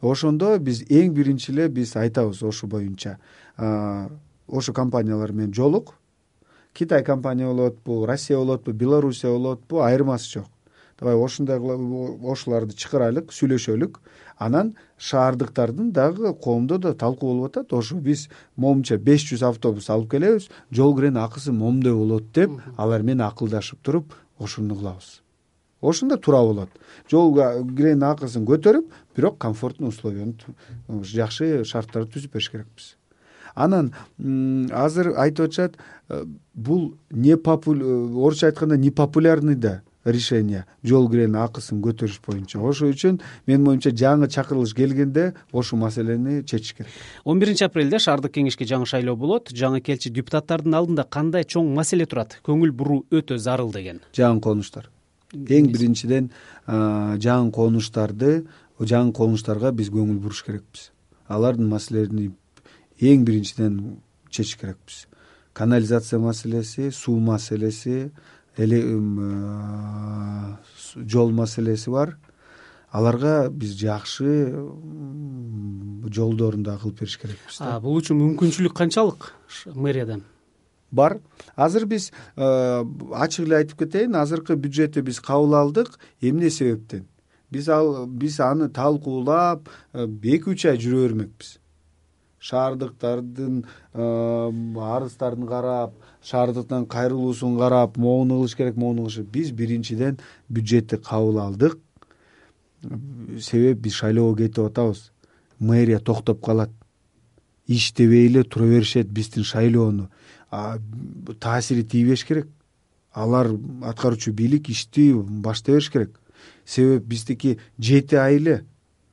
ошондо 0.00 0.58
биз 0.58 0.82
эң 0.88 1.14
биринчи 1.16 1.52
эле 1.52 1.68
биз 1.68 1.96
айтабыз 1.96 2.42
ошол 2.42 2.68
боюнча. 2.68 3.18
Ошо 3.56 4.72
компаниялар 4.72 5.32
менен 5.32 5.54
жолук. 5.54 5.94
Китай 6.72 7.02
компания 7.02 7.48
атпы 7.48 8.06
россия 8.06 8.38
атпы 8.38 8.72
белоруссия 8.72 9.30
атпы 9.30 9.80
айырмасы 9.82 10.30
жок 10.38 10.46
давай 11.00 11.16
ошондой 11.16 11.58
ошолорду 12.32 12.76
чакырайлык 12.76 13.32
сүйлөшөлүк. 13.32 13.98
Анан 14.38 14.74
шаардыктардын 14.98 15.92
дагы 15.92 16.34
коомдо 16.34 16.78
да 16.78 16.94
талкуу 16.94 17.34
болуп 17.34 17.50
атат. 17.50 17.72
Ошо 17.72 17.96
биз 17.96 18.28
могумча 18.56 18.98
беш 18.98 19.24
жүз 19.32 19.46
автобус 19.48 19.90
алып 19.90 20.10
келебиз 20.12 20.50
жол 20.70 20.94
киренин 20.96 21.22
акысы 21.24 21.52
момундай 21.52 21.92
болот 21.92 22.32
деп 22.34 22.60
алар 22.76 23.02
менен 23.02 23.24
акылдашып 23.26 23.82
туруп 23.82 24.14
ошону 24.38 24.76
кылабыз. 24.76 25.20
Ошондо 25.80 26.16
туура 26.16 26.44
болот. 26.44 26.70
Жол 27.10 27.34
киренин 27.34 28.04
акысын 28.04 28.44
көтөрүп 28.44 28.92
бирок 29.16 29.38
комфортный 29.38 29.88
условияны 29.88 30.36
жакшы 30.88 31.64
шарттарды 31.64 32.18
түзүп 32.18 32.34
бериш 32.34 32.50
керекпиз. 32.50 32.96
Анан 33.54 33.92
азыр 34.70 35.14
айтып 35.18 35.48
атышат 35.48 35.76
э, 36.08 36.24
бул 36.54 36.94
не 37.10 37.32
э, 37.32 37.36
орусча 37.36 38.46
айтканда 38.46 38.76
непопулярный 38.76 39.56
да 39.56 39.82
решение 40.04 40.64
жол 40.82 41.08
киренин 41.10 41.36
акысын 41.36 41.80
көтөрүш 41.84 42.20
боюнча. 42.26 42.60
Ошол 42.60 42.94
үчүн 42.94 43.20
менин 43.46 43.68
оюмча 43.68 43.90
жаңы 43.90 44.28
чакырылыш 44.32 44.72
келгенде 44.74 45.34
ошол 45.52 45.78
маселени 45.80 46.42
чечиш 46.44 46.74
керек. 46.74 46.92
Он 47.24 47.38
биринчи 47.40 47.64
апрелде 47.64 47.98
шаардык 47.98 48.32
кеңешке 48.38 48.64
жаңы 48.64 48.88
шайлоо 48.88 49.16
болот. 49.16 49.52
Жаңы 49.52 49.82
келчи 49.84 50.10
депутаттардын 50.10 50.74
алдында 50.74 51.04
кандай 51.04 51.44
чоң 51.44 51.74
маселе 51.74 52.06
турат? 52.06 52.38
Көңүл 52.46 52.72
буруу 52.72 53.04
өтө 53.10 53.38
зарыл 53.38 53.72
деген. 53.72 54.00
Жаңы 54.16 54.40
конуштар. 54.40 54.88
Эң 55.34 55.68
биринчиден 55.70 56.30
жаңы 56.66 57.52
конуштарды 57.52 58.46
жаңы 58.80 59.12
конуштарга 59.12 59.70
биз 59.76 59.92
көңүл 59.92 60.18
буруш 60.24 60.42
керекпиз. 60.46 60.90
Алардын 61.28 61.68
маселелерин 61.68 62.32
эң 63.00 63.24
биринчиден 63.28 64.00
чечиш 64.30 64.56
керекпиз. 64.56 65.04
Канализация 65.52 66.18
маселеси 66.18 66.90
суу 66.90 67.20
маселеси 67.20 68.10
жол 71.06 71.30
маселеси 71.30 71.90
бар. 71.90 72.16
Аларга 72.90 73.50
биз 73.50 73.76
жакшы 73.78 74.50
жолдорун 76.10 76.64
дагы 76.66 76.80
кылып 76.82 76.98
бериш 77.00 77.18
керекпиз 77.22 77.58
да. 77.60 77.78
Бул 77.80 78.00
үчүн 78.00 78.18
мүмкүнчүлүк 78.18 78.74
канчалык 78.74 79.32
мэриядан? 79.74 80.24
Бар. 80.90 81.20
Азыр 81.54 81.86
биз 81.86 82.10
ачык 82.36 83.46
эле 83.46 83.60
айтып 83.60 83.78
кетейин 83.84 84.18
азыркы 84.18 84.56
бюджетти 84.56 85.00
биз 85.06 85.20
кабыл 85.22 85.54
алдык 85.54 85.98
эмне 86.20 86.50
себептен? 86.50 87.06
Биз 87.50 87.68
ал 87.68 88.06
биз 88.06 88.40
аны 88.40 88.68
талкуулап 88.68 89.68
эки 89.94 90.50
үч 90.50 90.66
ай 90.66 90.78
жүрө 90.78 91.06
бермекпиз 91.06 91.60
шаардыктардын 92.40 93.64
арыздарын 93.92 95.46
карап 95.46 95.92
шаардыктан 96.24 96.86
кайрылуусун 96.86 97.58
карап 97.58 97.96
могуну 97.96 98.38
кылыш 98.38 98.56
керек 98.56 98.76
могуну 98.76 99.02
кылыш 99.02 99.16
керек 99.16 99.30
биз 99.30 99.50
биринчиден 99.52 100.18
бюджетти 100.48 100.96
кабыл 100.96 101.38
алдык. 101.38 101.78
Себеби 103.40 103.80
биз 103.80 103.92
шайлоого 103.92 104.36
кетип 104.36 104.64
атабыз. 104.64 105.12
Мэрия 105.58 105.98
токтоп 105.98 106.42
калат. 106.44 106.70
Иштебей 107.66 108.26
эле 108.26 108.42
тура 108.42 108.64
беришет 108.64 109.10
биздин 109.10 109.44
шайлоону. 109.44 110.08
Таасири 110.50 111.82
тийбеш 111.82 112.24
керек. 112.24 112.48
Алар 113.12 113.50
аткаруучу 113.82 114.32
бийлик 114.32 114.70
ишти 114.70 115.12
баштай 115.12 115.74
бериш 115.74 115.90
керек. 115.90 116.20
Себеби 116.64 117.04
биздики 117.04 117.58
жети 117.78 118.14
ай 118.14 118.36
эле 118.36 118.64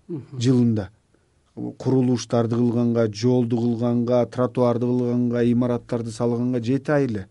жылында 0.07 0.91
курулуштарды 1.57 2.55
кылганга 2.55 3.07
жолду 3.13 3.57
кылганга 3.57 4.25
тротуарды 4.25 4.85
кылганга 4.85 5.43
имараттарды 5.51 6.11
салганга 6.11 6.61
жети 6.61 6.91
ай 6.91 7.05
эле 7.05 7.27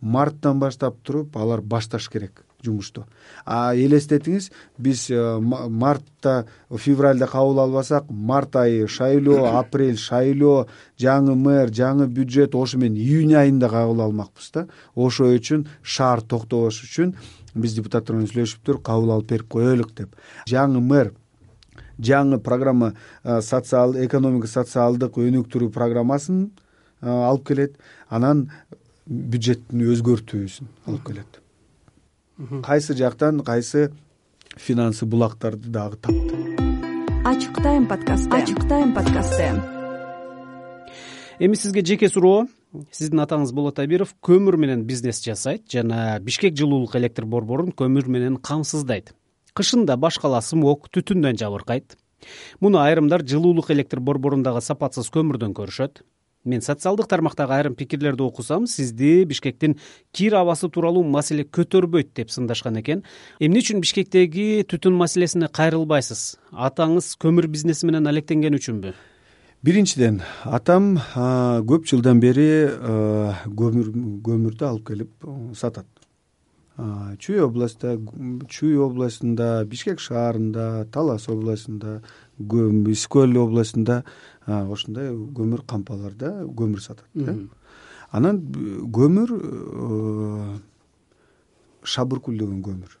марттан 0.00 0.58
баштап 0.60 0.98
туруп 1.02 1.36
алар 1.36 1.60
башташ 1.60 2.08
керек 2.12 2.44
жумушту. 2.64 3.04
А 3.44 3.74
элестетиңиз 3.76 4.50
биз 4.80 5.06
э, 5.12 5.20
мартта 5.40 6.46
февралда 6.70 7.28
кабыл 7.28 7.60
албасак 7.64 8.08
март 8.08 8.56
айы 8.56 8.88
шайлоо 8.88 9.52
апрель 9.60 9.98
шайлоо 10.00 10.66
жаңы 11.00 11.36
мэр 11.36 11.72
жаңы 11.72 12.08
бюджет 12.08 12.54
ошо 12.54 12.78
менен 12.78 12.96
июнь 12.96 13.34
айында 13.36 13.68
кабыл 13.68 14.04
алмакпыз 14.06 14.50
да. 14.54 14.66
Ошо 14.94 15.28
үчүн 15.36 15.66
шаар 15.82 16.22
токтобош 16.22 16.82
үчүн 16.86 17.14
биз 17.54 17.76
депутаттар 17.76 18.16
менен 18.16 18.32
сүйлөшүптүр 18.32 18.80
кабыл 18.82 19.14
алып 19.18 19.30
берип 19.34 19.52
коелук 19.52 19.94
деп. 19.94 20.16
Жаңы 20.48 20.80
мэр 20.80 21.12
жаңы 21.98 22.38
программа 22.38 22.94
э, 23.22 23.40
социал 23.40 23.94
экономика 24.04 24.46
социалдык 24.46 25.18
өнүктүрүү 25.18 25.70
программасын 25.74 26.46
э, 27.00 27.08
алып 27.08 27.46
келет. 27.48 27.78
Анан 28.08 28.50
бюджеттин 29.06 29.84
өзгөртүүсүн 29.92 30.70
алып 30.86 31.06
келет. 31.08 31.40
Кайсы 32.64 32.96
жактан 32.98 33.40
кайсы 33.40 33.92
финансы 34.56 35.06
булактарды 35.06 35.68
дагы 35.68 35.96
тапты. 35.96 36.34
Ачык 37.24 37.62
тайм 37.62 37.86
подкасты. 37.86 38.30
Ачык 38.30 38.68
тайм 38.68 38.94
подкасты. 38.94 39.52
Эми 41.38 41.54
сизге 41.54 41.84
жеке 41.84 42.08
суроо. 42.08 42.46
Сиздин 42.90 43.22
атаңыз 43.22 43.52
болот 43.54 43.78
абиров 43.78 44.16
көмүр 44.22 44.56
менен 44.58 44.82
бизнес 44.84 45.20
жасайт 45.22 45.68
жана 45.70 46.18
бишкек 46.20 46.56
жылуулук 46.58 46.96
электр 46.98 47.24
борборун 47.24 47.70
көмүр 47.70 48.08
менен 48.10 48.36
камсыздайт 48.36 49.12
кышында 49.54 49.96
башкала 49.96 50.40
смог 50.42 50.88
түтүндөн 50.90 51.38
жабыркайт. 51.40 51.96
Муну 52.60 52.80
айрымдар 52.82 53.22
жылуулук 53.26 53.70
электр 53.70 54.00
борборундагы 54.00 54.60
сапатсыз 54.64 55.10
көмүрдөн 55.14 55.54
көрүшөт. 55.54 56.02
Мен 56.44 56.60
социалдык 56.60 57.08
тармактагы 57.08 57.54
айрым 57.56 57.74
пикирлерди 57.74 58.20
окусам 58.20 58.66
сизди 58.66 59.24
бишкектин 59.24 59.78
кир 60.12 60.34
абасы 60.36 60.68
тууралуу 60.68 61.02
маселе 61.04 61.44
көтөрбөйт 61.44 62.12
деп 62.16 62.30
сындашкан 62.30 62.76
экен. 62.82 63.00
Эмне 63.40 63.62
үчүн 63.62 63.80
бишкектеги 63.80 64.66
түтүн 64.68 64.92
маселесине 64.98 65.48
кайрылбайсыз? 65.48 66.36
Атаңыз 66.52 67.14
көмүр 67.16 67.48
бизнеси 67.48 67.88
менен 67.88 68.10
алектенген 68.12 68.58
үчүнбү? 68.60 68.92
Биринчиден 69.64 70.20
атам 70.44 70.98
көп 71.64 71.88
жылдан 71.88 72.20
бери 72.20 72.68
көмүр 72.76 73.88
көмүрдү 74.28 74.68
алып 74.68 74.90
келип 74.90 75.28
сатат 75.56 75.88
чүй 76.76 77.38
областта 77.38 77.94
чүй 78.50 78.74
областында 78.82 79.64
бишкек 79.70 80.00
шаарында 80.02 80.86
талас 80.90 81.28
областында 81.30 82.00
ысык 82.40 83.12
көл 83.14 83.36
областында 83.38 84.02
ошондой 84.46 85.12
көмүр 85.38 85.62
кампаларда 85.70 86.42
көмүр 86.50 86.82
сатат 86.82 87.06
да. 87.14 87.36
Анан 88.10 88.40
көмүр 88.94 89.30
э, 89.38 90.58
шабыркул 91.82 92.38
деген 92.38 92.60
көмүр. 92.62 92.98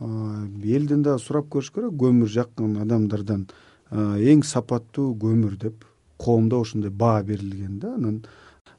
Элден 0.00 1.02
дагы 1.04 1.20
сурап 1.20 1.48
көрүш 1.52 1.72
керек 1.72 1.96
көмүр 2.00 2.28
жаккан 2.28 2.76
адамдардан 2.84 3.46
эң 3.92 4.44
сапаттуу 4.44 5.14
көмүр 5.20 5.56
деп 5.60 5.84
коомдо 6.18 6.60
ошондой 6.60 6.90
баа 6.90 7.22
берилген 7.22 7.78
да. 7.80 7.94
Анан 7.94 8.24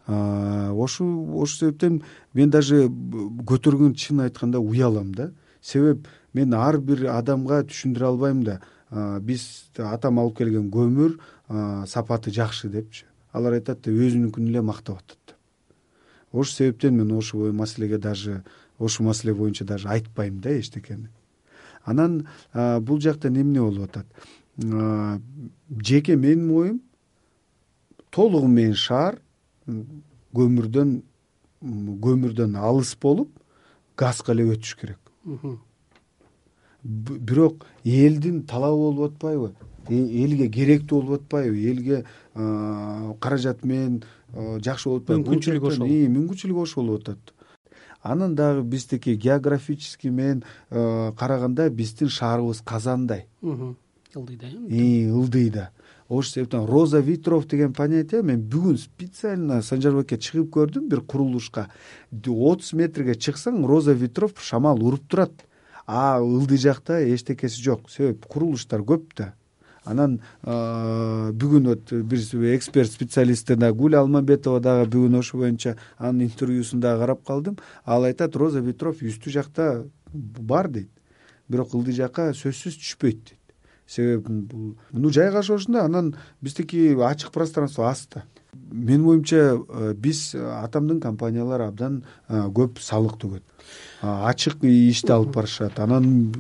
ошол 0.08 1.42
ошол 1.42 1.58
себептен 1.58 2.02
мен 2.34 2.50
даже 2.50 2.88
көтөргөн 2.88 3.96
чын 3.96 4.20
айтканда 4.28 4.60
уялам 4.60 5.14
да. 5.14 5.32
Себеп 5.62 6.08
мен 6.34 6.54
ар 6.54 6.78
бир 6.78 7.08
адамга 7.10 7.64
түшүндүрө 7.64 8.06
албайм 8.06 8.44
да 8.44 8.60
биз 9.22 9.72
атам 9.78 10.20
алып 10.20 10.38
келген 10.38 10.70
көмүр 10.72 11.18
сапаты 11.88 12.32
жакшы 12.32 12.70
депчи. 12.70 13.06
Алар 13.34 13.58
айтат 13.58 13.82
да 13.84 13.92
өзүнүкүн 13.92 14.50
эле 14.50 14.62
мактап 14.62 15.02
атат 15.02 15.18
деп 15.28 15.36
ошол 16.32 16.54
себептен 16.54 16.96
мен 16.96 17.12
ошол 17.12 17.52
маселеге 17.52 17.98
даже 17.98 18.44
ошол 18.80 19.08
маселе 19.08 19.34
боюнча 19.34 19.66
даже 19.66 19.88
айтпайм 19.88 20.40
да 20.40 20.60
эчтекени. 20.60 21.10
Анан 21.84 22.28
бул 22.54 23.00
жактан 23.00 23.38
эмне 23.38 23.62
болуп 23.62 23.90
атат? 23.90 24.06
Жеке 24.58 26.16
менин 26.16 26.52
оюм 26.52 26.82
толугу 28.10 28.48
менен 28.48 28.74
шаар 28.74 29.20
көмүрдөн 29.68 30.96
көмүрдөн 32.06 32.58
алыс 32.60 32.96
болуп 33.02 33.32
газга 33.98 34.34
эле 34.34 34.46
өтүш 34.54 34.76
керек. 34.80 35.00
Бирок 36.84 37.66
элдин 37.84 38.44
талабы 38.46 38.78
болуп 38.78 39.14
атпайбы? 39.14 39.54
Элге 39.90 40.50
керектүү 40.50 41.02
болуп 41.02 41.22
атпайбы? 41.22 41.58
Элге 41.72 42.04
каражат 42.34 43.64
менен 43.66 44.04
жакшы 44.34 44.90
болуп 44.90 45.10
атпайбы? 45.10 45.24
Мүмкүнчүлүгү 45.24 45.72
ошол. 45.72 45.96
мүмкүнчүлүгү 46.18 46.62
ошол 46.62 46.92
болуп 46.92 47.10
атат. 47.10 47.34
Анан 48.04 48.36
дагы 48.36 48.62
биздики 48.62 49.16
географический 49.16 50.12
менен 50.12 50.44
караганда 50.70 51.70
биздин 51.70 52.10
шаарыбыз 52.10 52.62
казандай. 52.62 53.26
Ылдыйда 54.16 54.48
э? 54.70 55.10
Ылдыйда 55.10 55.72
ошол 56.10 56.32
себептен 56.32 56.66
роза 56.66 57.02
ветров 57.02 57.48
деген 57.48 57.74
понятие 57.74 58.22
мен 58.22 58.42
бүгүн 58.42 58.78
специально 58.78 59.62
санжарбекке 59.62 60.18
чыгып 60.18 60.52
көрдүм 60.54 60.90
бир 60.90 61.02
курулушка. 61.02 61.70
Отуз 62.12 62.74
метрге 62.74 63.16
чыксаң 63.16 63.66
роза 63.66 63.94
ветров 63.94 64.34
шамал 64.38 64.84
уруп 64.84 65.08
турат. 65.08 65.34
А 65.88 66.20
ылдый 66.20 66.58
жакта 66.58 67.00
эчтекеси 67.02 67.62
жок. 67.62 67.90
Себеп 67.90 68.26
курулуштар 68.26 68.82
көп 68.82 69.16
да. 69.18 69.34
Анан 69.84 70.20
бүгүн 70.44 71.66
вот 71.66 71.92
бир 71.92 72.56
эксперт 72.56 72.92
специалисттер 72.92 73.58
дагы 73.58 73.78
гуля 73.78 74.00
алмамбетова 74.00 74.60
дагы 74.60 74.90
бүгүн 74.92 75.20
ошол 75.20 75.42
боюнча 75.42 75.76
анын 75.98 76.28
интервьюсун 76.28 76.80
дагы 76.80 77.00
карап 77.00 77.26
калдым. 77.26 77.58
Ал 77.84 78.04
айтат 78.04 78.36
роза 78.36 78.62
ветров 78.62 79.02
үстү 79.02 79.30
жакта 79.30 79.86
бар 80.14 80.70
дейт. 80.70 80.90
Бирок 81.50 81.74
ылдый 81.74 81.94
жакка 81.94 82.32
сөзсүз 82.34 82.78
түшпөйт 82.82 83.22
дейт 83.26 83.45
себеби 83.88 84.42
бул 84.50 84.76
ну 84.92 85.10
жайгашыгы 85.10 85.60
ушундай 85.60 85.86
анан 85.86 86.16
биздики 86.42 86.96
ачык 86.96 87.32
пространство 87.32 87.84
аз 87.90 88.08
да. 88.14 88.24
Менин 88.72 89.06
оюмча 89.06 89.60
биз 89.96 90.36
атамдын 90.36 91.02
компаниялары 91.02 91.68
абдан 91.68 92.04
көп 92.30 92.80
салык 92.80 93.18
төгөт. 93.22 93.44
Ачык 94.02 94.64
ишти 94.64 95.12
алып 95.12 95.36
барышат. 95.36 95.80
Анан 95.80 96.32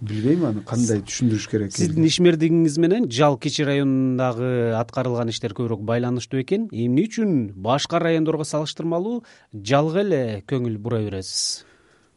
билбейм 0.00 0.44
аны 0.48 0.62
кандай 0.64 1.02
түшүндүрүш 1.04 1.46
керек 1.52 1.74
сиздин 1.76 2.06
ишмердигиңиз 2.08 2.78
менен 2.80 3.08
жал 3.12 3.36
кичи 3.38 3.66
районундагы 3.68 4.72
аткарылган 4.78 5.28
иштер 5.28 5.52
көбүрөөк 5.52 5.84
байланыштуу 5.84 6.40
экен. 6.40 6.68
Эмне 6.72 7.04
үчүн 7.04 7.52
башка 7.54 8.00
райондорго 8.00 8.46
салыштырмалуу 8.48 9.22
жалга 9.52 10.00
эле 10.00 10.22
көңүл 10.48 10.78
бура 10.80 11.02
бересиз? 11.04 11.66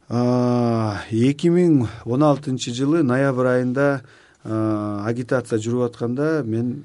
Эки 0.08 1.52
миң 1.52 1.84
он 2.04 2.24
алтынчы 2.24 2.72
жылы 2.72 3.04
ноябрь 3.04 3.52
айында 3.52 3.88
агитация 4.44 5.58
жүрүп 5.58 5.86
атканда 5.88 6.42
мен 6.44 6.84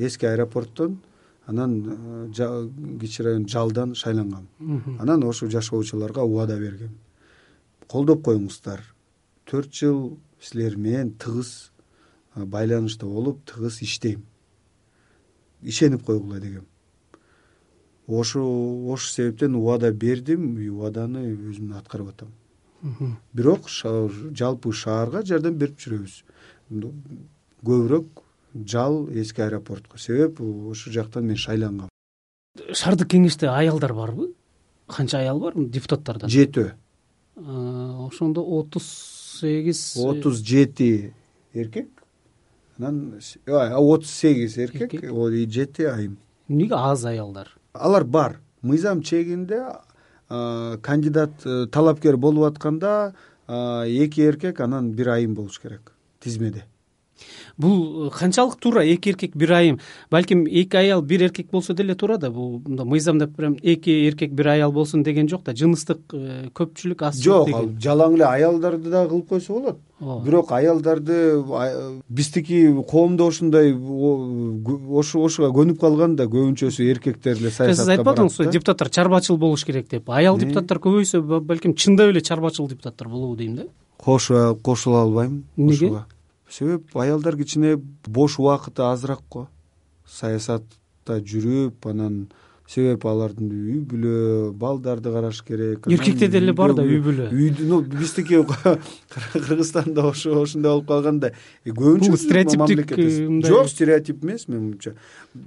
эски 0.00 0.24
аэропорттон 0.26 0.98
анан 1.46 2.30
кичи 3.00 3.22
район 3.22 3.46
жалдан 3.48 3.94
шайлангам. 3.94 4.48
Анан 4.98 5.24
ошол 5.24 5.50
жашоочуларга 5.50 6.22
убада 6.22 6.58
бергем. 6.58 6.96
Колдоп 7.86 8.24
коюңуздар. 8.24 8.80
Төрт 9.44 9.72
жыл 9.72 10.18
силер 10.40 10.76
менен 10.76 11.12
тыгыз 11.18 11.70
байланышта 12.34 13.06
болуп 13.06 13.44
тыгыз 13.44 13.82
иштейм. 13.82 14.24
Ишенип 15.62 16.04
койгула 16.04 16.40
дегем. 16.40 16.64
Ошо 18.06 18.40
ошол 18.40 19.12
себептен 19.12 19.54
убада 19.54 19.92
бердим 19.92 20.56
убаданы 20.72 21.26
өзүм 21.34 21.76
аткарып 21.76 22.08
атам. 22.08 22.32
Бирок 23.34 23.68
жалпы 23.68 24.72
шаарга 24.72 25.22
жардам 25.22 25.58
берип 25.58 25.78
жүрөбүз 25.78 26.22
көбүрөөк 26.70 28.22
жал 28.66 29.08
эски 29.10 29.42
аэропортко. 29.42 29.98
Себеп 29.98 30.40
ошол 30.40 30.92
жактан 30.92 31.26
мен 31.26 31.36
шайлангам. 31.36 31.88
Шаардык 32.72 33.10
кеңеште 33.10 33.48
аялдар 33.50 33.94
барбы? 33.94 34.32
Канча 34.86 35.18
аял 35.18 35.40
бар 35.40 35.54
депутаттардан? 35.56 36.30
Жетөө 36.30 36.72
ошондо 37.36 38.42
отуз 38.42 38.84
сегиз 39.40 39.96
отуз 39.96 40.38
жети 40.38 41.14
эркек. 41.52 41.88
Анан 42.78 43.20
отуз 43.48 44.10
сегиз 44.10 44.58
эркек 44.58 44.92
жети 45.50 45.82
айым. 45.82 46.18
Эмнеге 46.48 46.74
аз 46.74 47.04
аялдар? 47.04 47.48
Алар 47.72 48.04
бар. 48.04 48.40
Мыйзам 48.62 49.02
чегинде 49.02 49.62
кандидат 50.28 51.44
э, 51.44 51.66
талапкер 51.66 52.16
болуп 52.16 52.44
атканда 52.44 53.14
эки 53.46 54.20
эркек 54.20 54.60
анан 54.60 54.92
бир 54.92 55.08
айым 55.08 55.34
болуш 55.34 55.58
керек 55.60 55.93
тизмеде. 56.24 56.64
Бул 57.56 58.08
э, 58.08 58.10
канчалык 58.10 58.56
туура 58.58 58.82
эки 58.82 59.10
эркек 59.10 59.36
бир 59.36 59.52
айым. 59.52 59.80
Балким 60.10 60.44
эки 60.46 60.76
аял 60.76 61.02
бир 61.02 61.22
эркек 61.22 61.50
болсо 61.50 61.74
деле 61.74 61.94
туура 61.94 62.16
да 62.18 62.30
бул 62.30 62.60
мындай 62.66 62.84
мыйзамда 62.84 63.28
прям 63.28 63.54
эки 63.62 64.08
эркек 64.08 64.32
бир 64.32 64.48
аял 64.48 64.72
болсун 64.72 65.04
деген 65.04 65.28
жок 65.28 65.44
да 65.44 65.54
жыныстык 65.54 66.00
э, 66.12 66.48
көпчүлүк 66.52 67.04
аз 67.06 67.20
жок 67.22 67.52
ал 67.54 67.68
жалаң 67.78 68.16
эле 68.16 68.26
аялдарды 68.26 68.90
дагы 68.90 69.10
кылып 69.10 69.28
койсо 69.28 69.52
болот. 69.52 69.78
Бирок 70.24 70.50
аялдарды 70.52 71.44
биздики 72.08 72.66
коомдо 72.90 73.28
ушундай 73.30 73.70
ошого 73.72 75.52
көнүп 75.54 75.78
калган 75.78 76.16
да 76.16 76.26
көбүнчөсү 76.26 76.90
эркектер 76.90 77.38
эле 77.38 77.52
саясатка 77.54 77.84
сиз 77.84 77.92
айтпадыңызбы 77.94 78.50
депутаттар 78.50 78.90
чарбачыл 78.90 79.38
болуш 79.38 79.64
керек 79.64 79.88
деп. 79.88 80.10
Аял 80.10 80.36
депутаттар 80.38 80.82
көбөйсө 80.82 81.22
балким 81.22 81.76
чындап 81.78 82.10
эле 82.10 82.20
чарбачыл 82.20 82.66
депутаттар 82.68 83.08
болобу 83.08 83.36
дейм 83.36 83.56
да? 83.56 83.68
Кошула 84.02 85.02
албайм 85.02 85.44
эмнеге 85.56 86.04
себеп 86.48 86.96
аялдар 86.96 87.36
кичине 87.36 87.76
бош 88.06 88.38
убакыты 88.38 88.82
азыраак 88.82 89.22
го. 89.30 89.48
Саясатта 90.06 91.20
жүрүп 91.20 91.90
анан 91.90 92.26
себеп 92.70 93.04
алардын 93.04 93.50
үй 93.52 93.80
бүлө 93.84 94.52
балдарды 94.56 95.12
караш 95.12 95.42
керек 95.44 95.84
эркекте 95.92 96.30
деле 96.32 96.54
бар 96.56 96.72
да 96.74 96.82
үй 96.82 97.00
бүлө. 97.04 97.28
ну 97.60 97.82
биздики 97.82 98.40
кыргызстанда 99.34 100.06
ошо 100.08 100.40
ошондой 100.42 100.72
болуп 100.72 100.88
калган 100.88 101.20
да. 101.20 101.32
Э, 101.64 101.70
көбүнчө 101.70 102.14
бул 102.14 102.18
стереотиптик 102.18 102.96
жок 103.44 103.68
стереотип 103.68 104.24
эмес 104.24 104.48
менин 104.48 104.72
оюмча 104.72 104.94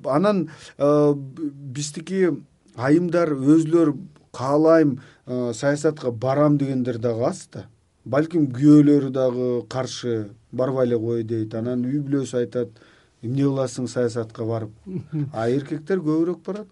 анан 0.05 0.49
э, 0.77 1.13
биздики 1.17 2.29
айымдар 2.75 3.33
өзүлөрү 3.33 3.97
каалайм 4.31 4.99
э, 5.25 5.53
саясатка 5.53 6.11
барам 6.11 6.57
дегендер 6.57 6.99
дагы 6.99 7.25
аз 7.25 7.47
да 7.51 7.65
балким 8.07 8.47
күйөөлөрү 8.53 9.11
дагы 9.13 9.47
каршы 9.69 10.29
барбай 10.51 10.87
эле 10.87 10.99
кой 10.99 11.23
дейт. 11.23 11.55
Анан 11.55 11.85
үй 11.85 11.99
бүлөсү 11.99 12.41
айтат 12.41 12.79
эмне 13.21 13.43
кыласың 13.43 13.87
саясатка 13.91 14.45
барып? 14.45 14.71
А 15.33 15.49
эркектер 15.49 15.99
көбүрөөк 15.99 16.43
барат. 16.45 16.67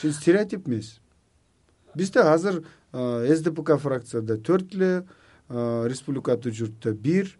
Чын 0.00 0.12
стереотип 0.12 0.68
эмес. 0.68 0.98
Бизде 1.94 2.20
азыр 2.20 2.62
сдпк 2.92 3.76
фракцияда 3.82 4.38
төрт 4.38 4.74
эле 4.74 5.04
республикалык 5.48 6.54
журтта 6.54 6.92
бир 6.92 7.36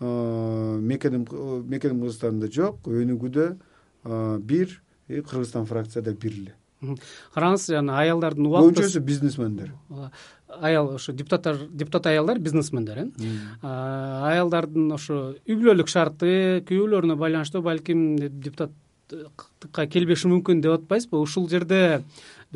мекеним 0.00 1.26
мекеним 1.66 2.02
кыргызстанда 2.04 2.50
жок 2.52 2.86
өнүгүүдө 2.86 3.48
бир 4.44 4.80
кыргызстан 5.08 5.66
фракцияда 5.66 6.12
бир 6.12 6.32
эле. 6.32 6.54
Караңыз 7.34 7.64
жана 7.72 7.96
аялдардын 7.98 8.46
убакыты 8.46 8.84
көбүнчөсү 8.84 9.00
бизнесмендер 9.02 9.72
аял 10.60 10.94
ошо 10.94 11.12
депутаттар 11.12 11.56
депутат 11.70 12.06
аялдар 12.06 12.38
бизнесмендер 12.38 12.98
э 12.98 13.08
аялдардын 13.62 14.92
ошо 14.92 15.34
үй 15.46 15.56
бүлөлүк 15.56 15.88
шарты 15.88 16.64
күйөөлөрүнө 16.68 17.16
байланыштуу 17.16 17.62
балким 17.62 18.16
депутаттыкка 18.16 19.86
келбеши 19.86 20.28
мүмкүн 20.28 20.62
деп 20.64 20.80
атпайсызбы 20.80 21.20
ушул 21.20 21.48
жерде 21.48 22.02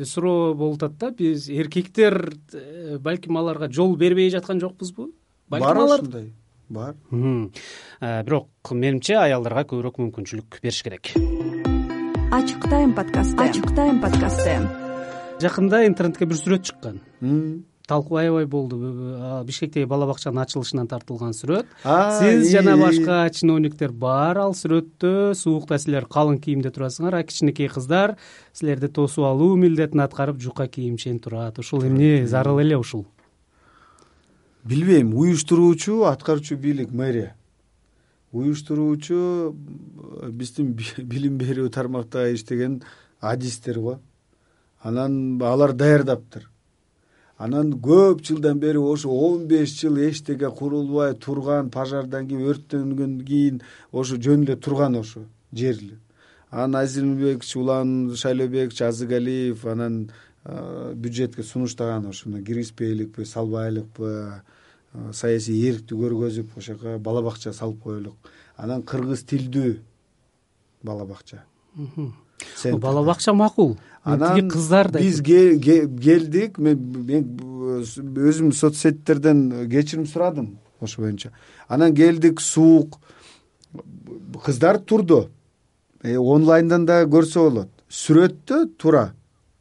суроо 0.01 0.53
болуп 0.53 0.83
атат 0.83 0.97
да. 0.97 1.11
Биз 1.11 1.49
эркектер 1.49 2.33
э, 2.53 2.97
балким 2.99 3.37
аларга 3.37 3.71
жол 3.71 3.95
бербей 3.95 4.29
жаткан 4.29 4.59
жокпузбу 4.59 5.11
балким 5.49 5.67
бар 5.67 5.77
ошондой 5.77 6.33
бар. 6.69 6.95
Бирок 8.23 8.71
менимче 8.71 9.17
аялдарга 9.17 9.67
көбүрөөк 9.69 9.99
мүмкүнчүлүк 10.01 10.61
бериш 10.63 10.81
керек. 10.83 11.13
Ачык 12.33 12.65
тайм 12.69 12.95
подкасты. 12.97 13.37
Ачык 13.37 13.75
тайм 13.75 14.01
подкасты. 14.01 14.57
Жакында 15.43 15.83
интернетке 15.85 16.25
бир 16.25 16.39
сүрөт 16.39 16.71
чыккан 16.71 17.01
талкуу 17.87 18.17
аябай 18.17 18.45
болду 18.45 18.77
бишкектеги 19.45 19.85
бала 19.85 20.07
бакчанын 20.07 20.43
ачылышынан 20.43 20.87
тартылган 20.87 21.33
сүрөт. 21.35 21.67
Сиз 21.83 22.51
жана 22.51 22.77
башка 22.79 23.27
чиновниктер 23.35 23.91
бар. 23.91 24.39
Ал 24.39 24.55
сүрөттө 24.55 25.33
суукта 25.35 25.79
силер 25.79 26.07
калың 26.07 26.39
кийимде 26.43 26.71
турасыңар. 26.71 27.19
А 27.19 27.23
кичинекей 27.27 27.67
кыздар 27.67 28.15
силерди 28.53 28.87
тосуп 28.87 29.27
алуу 29.27 29.57
милдетин 29.59 29.99
аткарып 30.05 30.39
жука 30.39 30.67
кийимчен 30.67 31.19
турат. 31.19 31.59
Ушул 31.59 31.83
эмне 31.83 32.25
зарыл 32.27 32.59
эле 32.63 32.77
ушул. 32.77 33.05
Билбейм. 34.63 35.13
Уюштуруучу 35.13 36.05
аткаруучу 36.07 36.55
бийлик 36.55 36.91
мэрия. 36.91 37.35
Уюштуруучу 38.31 39.53
биздин 40.31 40.71
билим 40.97 41.37
берүү 41.37 41.67
тармакта 41.69 42.29
иштеген 42.31 42.81
адистер 43.19 43.79
го. 43.79 43.99
Анан 44.79 45.41
алар 45.43 45.73
даярдаптыр 45.73 46.52
анан 47.43 47.73
көп 47.87 48.23
жылдан 48.27 48.59
бери 48.59 48.77
ошо 48.77 49.09
он 49.09 49.47
беш 49.47 49.75
жыл 49.79 49.97
эчтеке 50.07 50.49
курулбай 50.49 51.13
турган 51.13 51.69
пожардан 51.69 52.27
кийин 52.27 52.47
өрттөнгөндөн 52.49 53.25
кийин 53.27 53.61
ошо 53.91 54.17
жөн 54.17 54.43
эле 54.45 54.55
турган 54.55 54.95
ошо 54.95 55.25
жер 55.51 55.79
анан 56.49 56.75
азимбекович 56.83 57.55
улан 57.55 58.15
шайлообекович 58.15 58.81
азыгалиев 58.81 59.65
анан 59.65 60.09
бюджетке 60.95 61.43
сунуштаган 61.43 62.07
ошо 62.07 62.29
киргизпейликпи 62.29 63.23
салбайлыкпы 63.25 64.41
саясий 65.11 65.69
эркти 65.69 65.95
көргөзүп 65.97 66.57
ошол 66.57 66.75
жака 66.75 66.97
бала 66.99 67.21
бакча 67.25 67.53
салып 67.53 67.81
коелук. 67.83 68.15
Анан 68.57 68.83
кыргыз 68.83 69.23
тилдүү 69.25 69.77
бала 70.83 71.05
бакча 71.05 71.43
бала 72.77 73.03
бакча 73.03 73.33
макул 73.33 73.77
анан 74.03 74.35
тиги 74.35 74.47
кыздар 74.47 74.91
да 74.91 74.99
биз 74.99 75.21
келдик. 75.21 76.57
Мен 76.57 77.37
өзүм 78.15 78.51
соц 78.51 78.77
сеттерден 78.77 79.69
кечирим 79.69 80.05
сурадым 80.05 80.57
ошо 80.81 81.01
боюнча. 81.01 81.31
Анан 81.67 81.95
келдик 81.95 82.41
суук 82.41 82.99
кыздар 84.43 84.79
турду. 84.79 85.29
Э, 86.03 86.17
онлайндан 86.17 86.85
дагы 86.85 87.09
көрсө 87.11 87.49
болот. 87.49 87.69
Сүрөттө 87.89 88.65
туура 88.77 89.13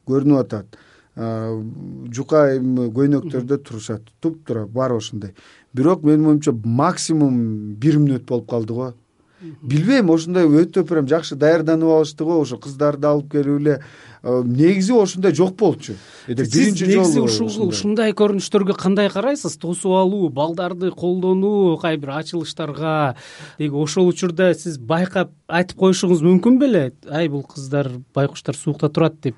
көрүнүп 0.08 0.40
атат. 0.40 0.78
Жука 1.14 2.46
эми 2.56 2.88
көйнөктөрдө 2.88 3.58
турушат 3.60 4.06
туптуура 4.20 4.66
бар 4.66 4.94
ошондой. 4.96 5.34
Бирок 5.74 6.02
менин 6.02 6.26
оюмча 6.26 6.52
максимум 6.52 7.74
бир 7.76 7.98
мүнөт 8.00 8.24
болуп 8.26 8.48
калды 8.48 8.72
го 8.72 8.94
билбейм 9.42 10.10
ошондой 10.14 10.46
өтө 10.62 10.84
прям 10.88 11.08
жакшы 11.10 11.36
даярданып 11.36 11.90
алышты 11.98 12.24
го 12.24 12.40
ошо 12.42 12.58
кыздарды 12.62 13.06
алып 13.08 13.30
келип 13.32 13.60
эле 13.60 13.76
негизи 14.22 14.92
ошондой 14.94 15.34
жок 15.34 15.56
болчу. 15.58 15.94
Сиз 16.26 16.80
негизи 16.80 17.20
ушул 17.20 17.68
ушундай 17.68 18.12
көрүнүштөргө 18.14 18.76
кандай 18.78 19.10
карайсыз? 19.10 19.56
Тосуп 19.58 19.96
алуу 19.98 20.28
балдарды 20.30 20.92
колдонуу 20.94 21.76
кай 21.82 21.96
бир 21.96 22.14
ачылыштарга. 22.20 23.16
Деги 23.58 23.74
ошол 23.74 24.08
учурда 24.12 24.52
сиз 24.54 24.78
байкап 24.78 25.32
айтып 25.48 25.78
коюшуңуз 25.82 26.22
мүмкүн 26.22 26.60
беле? 26.62 26.92
Ай 27.10 27.28
бул 27.28 27.42
кыздар 27.42 27.90
байкуштар 28.14 28.54
суукта 28.54 28.88
турат 28.88 29.18
деп. 29.20 29.36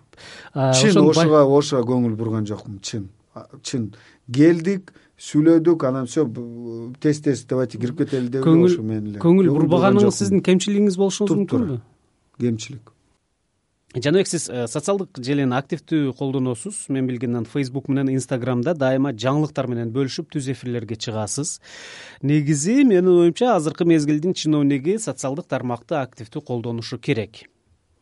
Чын 0.52 1.00
ошого 1.00 1.46
ошого 1.56 1.86
көңүл 1.88 2.18
бурган 2.18 2.46
жокмун 2.46 2.82
чын. 2.84 3.08
Чын. 3.62 3.94
Келдик 4.30 4.92
сүйлөдүк 5.18 5.84
анан 5.86 6.08
все 6.10 6.24
тез 7.00 7.20
тез 7.22 7.44
давайте 7.46 7.78
кирип 7.78 7.98
кетели 7.98 8.28
деп 8.28 8.46
эле 8.46 8.64
ошо 8.64 8.82
менен 8.82 9.12
эле. 9.12 9.18
көңүл 9.22 9.50
бурбаганыңыз 9.54 10.18
сиздин 10.18 10.42
кемчилигиңиз 10.42 10.98
болушуңуз 10.98 11.38
мүмкүнбү 11.38 11.80
кемчилик. 12.40 12.90
Жаныбек 13.94 14.26
сиз 14.26 14.48
э, 14.50 14.64
социалдык 14.66 15.20
желени 15.22 15.54
активдүү 15.54 16.16
колдоносуз. 16.18 16.88
Мен 16.90 17.06
билгенден 17.06 17.44
фейсбук 17.46 17.86
менен 17.86 18.10
инстаграмда 18.16 18.74
дайыма 18.74 19.12
жаңылыктар 19.14 19.68
менен 19.70 19.92
бөлүшүп 19.94 20.32
түз 20.34 20.48
эфирлерге 20.50 20.98
чыгасыз. 20.98 21.60
Негизи 22.26 22.82
менин 22.82 23.12
оюмча 23.12 23.54
азыркы 23.54 23.86
мезгилдин 23.86 24.34
чиновниги 24.34 24.98
социалдык 24.98 25.46
тармакты 25.46 26.00
активдүү 26.00 26.42
колдонушу 26.42 26.98
керек. 26.98 27.44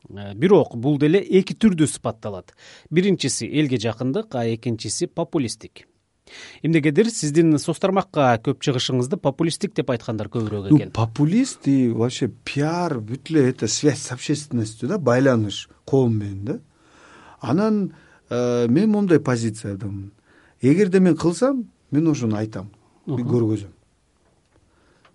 Э, 0.09 0.33
бирок 0.33 0.79
бул 0.81 0.97
деле 0.97 1.21
эки 1.21 1.53
түрдүү 1.53 1.93
сыпатталат. 1.93 2.57
Биринчиси 2.89 3.53
элге 3.53 3.77
жакындык 3.77 4.33
а 4.33 4.49
экинчиси 4.49 5.13
популисттик 5.13 5.85
эмнегедир 6.63 7.11
сиздин 7.11 7.59
соц 7.59 7.79
тармакка 7.79 8.39
көп 8.45 8.61
чыгышыңызды 8.65 9.17
популисттик 9.17 9.75
деп 9.75 9.91
айткандар 9.91 10.29
көбүрөөк 10.29 10.71
экен. 10.73 10.91
популист 10.93 11.69
и 11.69 11.91
вообще 11.91 12.29
пиар 12.29 12.99
бүт 13.01 13.31
эле 13.31 13.49
это 13.51 13.69
связь 13.69 14.03
с 14.03 14.13
общественностью 14.13 14.89
да 14.89 14.99
байланыш 14.99 15.69
коом 15.85 16.19
менен 16.19 16.45
да. 16.45 16.61
Анан 17.41 17.95
э, 18.31 18.67
мен 18.69 18.89
момундай 18.89 19.21
позициядамын. 19.21 20.13
Эгерде 20.61 21.01
мен 21.01 21.17
кылсам 21.17 21.71
мен 21.91 22.09
ошону 22.09 22.37
айтам 22.37 22.71
көргөзөм. 23.07 23.73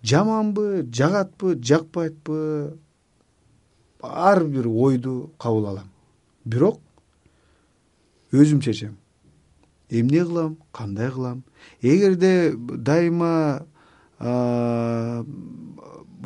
Жаманбы 0.02 0.86
жагатпы 0.92 1.58
жакпайбы 1.62 2.76
ар 4.02 4.44
бир 4.44 4.68
ойду 4.68 5.32
кабыл 5.38 5.66
алам. 5.66 5.90
Бирок 6.44 6.80
өзүм 8.32 8.60
чечем 8.60 8.98
эмне 9.90 10.24
кылам 10.24 10.56
кандай 10.72 11.10
кылам? 11.10 11.42
Эгерде 11.82 12.54
дайыма 12.56 13.66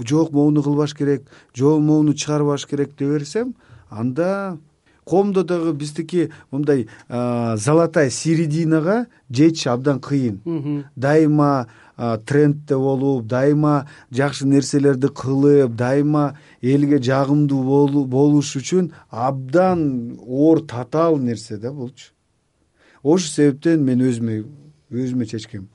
жок 0.09 0.33
могуну 0.33 0.63
кылбаш 0.63 0.95
керек 0.95 1.23
жок 1.55 1.81
могуну 1.81 2.15
чыгарбаш 2.15 2.67
керек 2.67 2.97
деп 2.97 3.09
берсем 3.09 3.55
анда 3.91 4.59
коомдо 5.05 5.43
дагы 5.45 5.73
биздики 5.73 6.31
мындай 6.51 6.89
золотая 7.09 8.11
серединага 8.11 9.07
жетиш 9.31 9.67
абдан 9.67 10.01
кыйын. 10.01 10.87
Дайыма 10.97 11.67
трендте 11.97 12.77
болуп 12.77 13.27
дайыма 13.27 13.89
жакшы 14.11 14.47
нерселерди 14.47 15.09
кылып 15.09 15.75
дайыма 15.77 16.37
элге 16.63 16.99
жагымдуу 17.03 18.07
болуш 18.07 18.57
үчүн 18.57 18.93
абдан 19.11 20.19
оор 20.27 20.61
татаал 20.61 21.19
нерсе 21.19 21.57
да 21.57 21.73
булчу 21.73 22.12
ошол 23.03 23.29
себептен 23.29 23.83
мен 23.85 24.01
өзүмө 24.01 24.43
өзүмө 24.93 25.27
чечкем. 25.27 25.69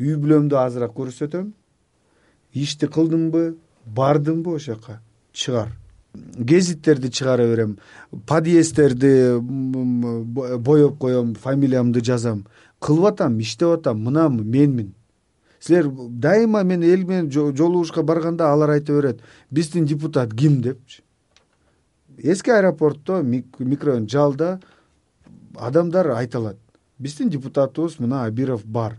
Үй 0.00 0.16
бүлөмдү 0.20 0.56
азыраак 0.58 0.94
көрсөтөм. 0.96 1.52
Ишти 2.54 2.86
кылдымбы 2.86 3.56
бардымбы 3.86 4.54
ошол 4.54 4.74
жака? 4.74 5.00
Чыгар. 5.32 5.72
Гезиттерди 6.14 7.10
чыгара 7.10 7.46
берем 7.46 7.78
подъезддерди 8.26 9.38
боеп 9.40 10.98
коем 10.98 11.34
фамилиямды 11.34 12.04
жазам. 12.04 12.46
Кылып 12.80 13.12
атам 13.12 13.38
иштеп 13.38 13.78
атам 13.78 14.02
мынамын 14.04 14.44
менмин. 14.44 14.94
Силер 15.60 15.90
дайыма 15.90 16.62
мен 16.64 16.82
эл 16.82 17.04
менен 17.04 17.30
жолугушууга 17.30 18.02
барганда 18.02 18.52
алар 18.52 18.70
айта 18.70 18.92
берет 18.92 19.20
биздин 19.50 19.84
депутат 19.84 20.34
ким? 20.34 20.60
депчи. 20.62 21.02
Эски 22.16 22.50
аэропортто 22.50 23.22
микрорайон 23.22 24.08
жалда 24.08 24.60
адамдар 25.58 26.10
айта 26.14 26.38
алат 26.38 26.58
биздин 26.98 27.28
депутатыбыз 27.30 27.98
мына 27.98 28.24
абиров 28.24 28.64
бар. 28.64 28.98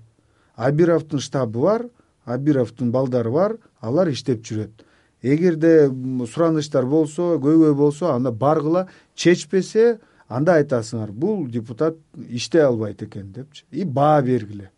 Абировдун 0.55 1.19
штабы 1.19 1.61
бар 1.61 1.89
абировдун 2.25 2.91
балдары 2.91 3.31
бар 3.31 3.57
алар 3.81 4.09
иштеп 4.09 4.43
жүрөт. 4.43 4.83
Эгерде 5.21 5.89
суранычтар 6.27 6.85
болсо 6.85 7.37
көйгөй 7.39 7.73
болсо 7.75 8.13
анда 8.13 8.31
баргыла 8.31 8.87
чечпесе 9.15 9.99
анда 10.27 10.59
айтасыңар 10.59 11.11
бул 11.11 11.47
депутат 11.47 11.97
иштей 12.29 12.61
албайт 12.61 13.03
экен 13.03 13.31
депчи. 13.33 13.65
И 13.71 13.83
баа 13.83 14.21
бергиле. 14.21 14.71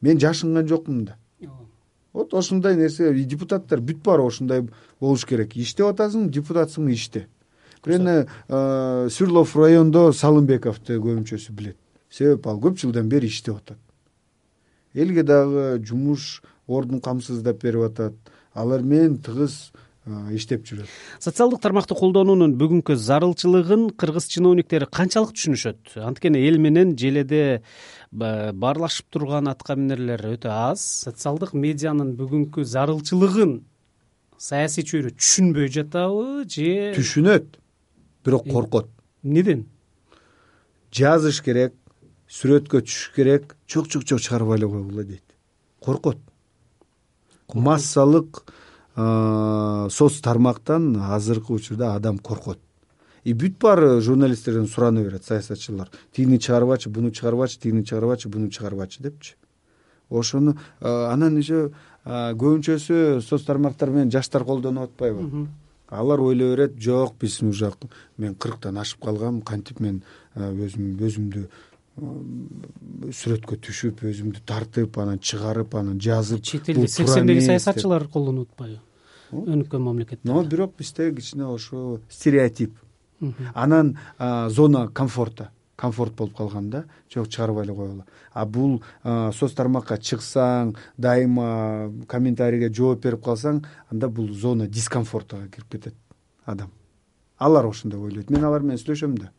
Мен 0.00 0.20
жашынган 0.20 0.68
жокмун 0.68 1.04
да. 1.04 1.16
Вот 2.12 2.34
ушундай 2.34 2.76
нерсе 2.76 3.12
депутаттар 3.24 3.80
бүт 3.80 4.02
баары 4.04 4.22
ушундай 4.22 4.68
болуш 5.00 5.24
керек. 5.24 5.56
Иштеп 5.56 5.86
атасың 5.86 6.30
депутатсың 6.30 6.90
иште 6.92 7.26
бир 7.86 8.00
эне 8.00 9.08
сверлов 9.10 9.56
райондо 9.56 10.10
салымбековду 10.12 10.98
көбүнчөсү 11.00 11.52
билет. 11.52 11.78
Себеп 12.10 12.46
ал 12.46 12.60
көп 12.60 12.78
жылдан 12.82 13.08
бери 13.08 13.30
иштеп 13.30 13.56
атат. 13.62 13.78
Элге 14.94 15.22
дагы 15.22 15.82
жумуш 15.84 16.42
ордун 16.66 17.00
камсыздап 17.00 17.62
берип 17.62 17.90
атат. 17.90 18.14
Алар 18.54 18.82
менен 18.82 19.18
тыгыз 19.18 19.70
иштеп 20.32 20.64
жүрөт. 20.66 20.86
Социалдык 21.18 21.60
тармакты 21.60 21.96
колдонуунун 21.98 22.54
бүгүнкү 22.58 22.94
зарылчылыгын 22.94 23.88
кыргыз 23.98 24.28
чиновниктери 24.30 24.86
канчалык 24.86 25.34
түшүнүшөт. 25.34 25.96
Анткени 26.06 26.44
эл 26.46 26.60
менен 26.62 26.94
желеде 26.96 27.62
баарлашып 28.12 29.10
турган 29.10 29.50
аткаминерлер 29.50 30.22
өтө 30.36 30.52
аз. 30.54 30.84
Социалдык 31.08 31.54
медианын 31.58 32.14
бүгүнкү 32.16 32.64
зарылчылыгын 32.64 33.58
саясий 34.38 34.84
чөйрө 34.86 35.10
түшүнбөй 35.16 35.72
жатабы 35.74 36.44
же 36.44 36.92
түшүнөт 36.96 37.56
бирок 38.26 38.44
коркот. 38.44 38.90
эмнеден 39.22 39.66
жазыш 40.92 41.42
керек 41.42 41.74
сүрөткө 42.28 42.82
түшүш 42.82 43.14
керек 43.14 43.56
чок 43.66 43.88
чок 43.88 44.04
чок 44.04 44.20
чыгарбай 44.20 44.58
эле 44.58 44.68
койгула 44.68 45.04
дейт. 45.04 45.22
Коркот. 45.80 46.18
Массалык 47.54 48.44
соц 48.96 50.20
тармактан 50.20 50.96
азыркы 50.96 51.52
учурда 51.52 51.94
адам 51.94 52.18
коркот. 52.18 52.58
И 53.24 53.32
бүт 53.34 53.58
баары 53.60 54.00
журналисттерден 54.00 54.66
сурана 54.66 55.02
берет 55.02 55.24
саясатчылар. 55.24 55.90
Тигини 56.12 56.38
чыгарбачы 56.38 56.90
буну 56.90 57.10
чыгарбачы 57.10 57.60
тигини 57.60 57.82
чыгарбачы 57.82 58.28
буну 58.28 58.50
чыгарбачы 58.50 59.02
депчи. 59.02 59.34
Ошону 60.10 60.56
анан 60.80 61.36
еще 61.36 61.72
көбүнчөсү 62.04 63.20
соц 63.20 63.42
тармактар 63.42 63.90
менен 63.90 64.10
жаштар 64.10 64.44
колдонуп 64.44 64.90
атпайбы 64.90 65.48
алар 65.88 66.20
ойлой 66.20 66.54
берет 66.54 66.78
жок 66.78 67.16
биз 67.20 67.42
уже 67.42 67.72
мен 68.18 68.34
кырктан 68.34 68.78
ашып 68.78 69.04
калгам 69.04 69.42
кантип 69.42 69.80
мен 69.80 70.02
өзүм 70.36 70.96
өзүмдү 71.00 71.46
сүрөткө 73.16 73.56
түшүп 73.56 74.02
өзүмдү 74.10 74.42
тартып 74.46 74.98
анан 74.98 75.18
чыгарып 75.18 75.74
анан 75.74 76.00
жазып 76.00 76.42
чет 76.42 76.68
элде 76.68 76.88
сексендеги 76.88 77.40
саясатчылар 77.40 78.08
колдонуп 78.08 78.50
атпайбы 78.52 78.80
өнүккөн 79.32 79.82
мамлекетте. 79.82 80.28
Но 80.28 80.44
бирок 80.44 80.76
бизде 80.78 81.12
кичине 81.14 81.46
ошо 81.46 82.00
стереотип. 82.08 82.76
Анан 83.54 83.96
зона 84.50 84.88
комфорта 84.88 85.50
комфорт 85.76 86.14
болуп 86.16 86.36
калган 86.36 86.70
да. 86.70 86.84
Жок 87.12 87.28
чыгарбай 87.28 87.64
эле 87.64 87.74
койгула 87.74 88.04
а 88.32 88.44
бул 88.44 88.82
соц 89.04 89.54
тармакка 89.56 89.96
чыксаң 89.96 90.74
дайыма 90.98 91.92
комментарийге 92.08 92.72
жооп 92.72 93.02
берип 93.04 93.22
калсаң 93.24 93.62
анда 93.92 94.08
бул 94.08 94.28
зона 94.32 94.66
дискомфортага 94.66 95.48
кирип 95.48 95.70
кетет 95.72 95.94
адам. 96.44 96.70
Алар 97.38 97.66
ошондой 97.66 98.00
ойлойт. 98.00 98.30
Мен 98.30 98.44
алар 98.44 98.60
менен 98.60 98.78
сүйлөшөм 98.80 99.18
да. 99.18 99.30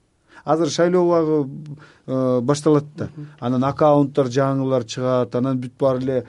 Азыр 0.46 0.70
шайлоо 0.70 1.04
убагы 1.06 2.42
башталат 2.42 2.86
да. 2.96 3.10
Анан 3.40 3.64
аккаунттар 3.64 4.30
жаңылар 4.30 4.86
чыгат 4.86 5.36
анан 5.36 5.62
бүт 5.62 5.78
баары 5.80 6.02
эле 6.02 6.26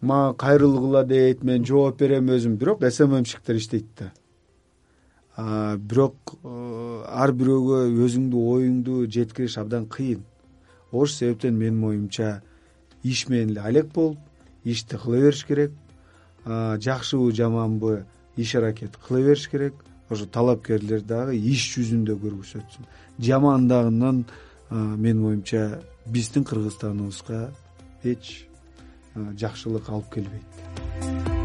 мага 0.00 0.34
кайрылгыла 0.34 1.04
дейт 1.04 1.42
мен 1.44 1.64
жооп 1.64 1.98
берем 1.98 2.28
өзүм. 2.28 2.56
Бирок 2.56 2.84
сммщиктер 2.84 3.56
иштейт 3.56 3.86
да 3.98 4.12
бирок 5.78 6.34
э, 6.44 7.02
ар 7.06 7.32
бирөөгө 7.32 7.82
өзүңдүн 8.06 8.48
оюңду 8.54 9.04
жеткириш 9.10 9.58
абдан 9.58 9.86
кыйын. 9.88 10.24
Ошол 10.92 11.14
себептен 11.14 11.58
менин 11.58 11.84
оюмча 11.84 12.40
иш 13.02 13.28
менен 13.28 13.54
эле 13.54 13.60
алек 13.60 13.92
болуп 13.94 14.18
ишти 14.64 14.96
кыла 14.96 15.20
бериш 15.20 15.44
керек. 15.44 15.72
Жакшыбы 16.44 17.32
жаманбы 17.32 18.04
иш 18.36 18.54
аракет 18.54 18.96
кыла 18.96 19.20
бериш 19.20 19.48
керек. 19.48 19.74
Ошо 20.10 20.26
талапкерлер 20.26 21.02
дагы 21.06 21.36
иш 21.38 21.68
жүзүндө 21.76 22.18
көрсөтсүн 22.18 22.88
жамандыгынан 23.20 24.24
менин 24.70 25.26
оюмча 25.26 25.82
биздин 26.06 26.44
кыргызстаныбызга 26.44 27.50
эч 28.02 28.46
жакшылык 29.14 29.90
алып 29.90 30.14
келбейт 30.14 31.39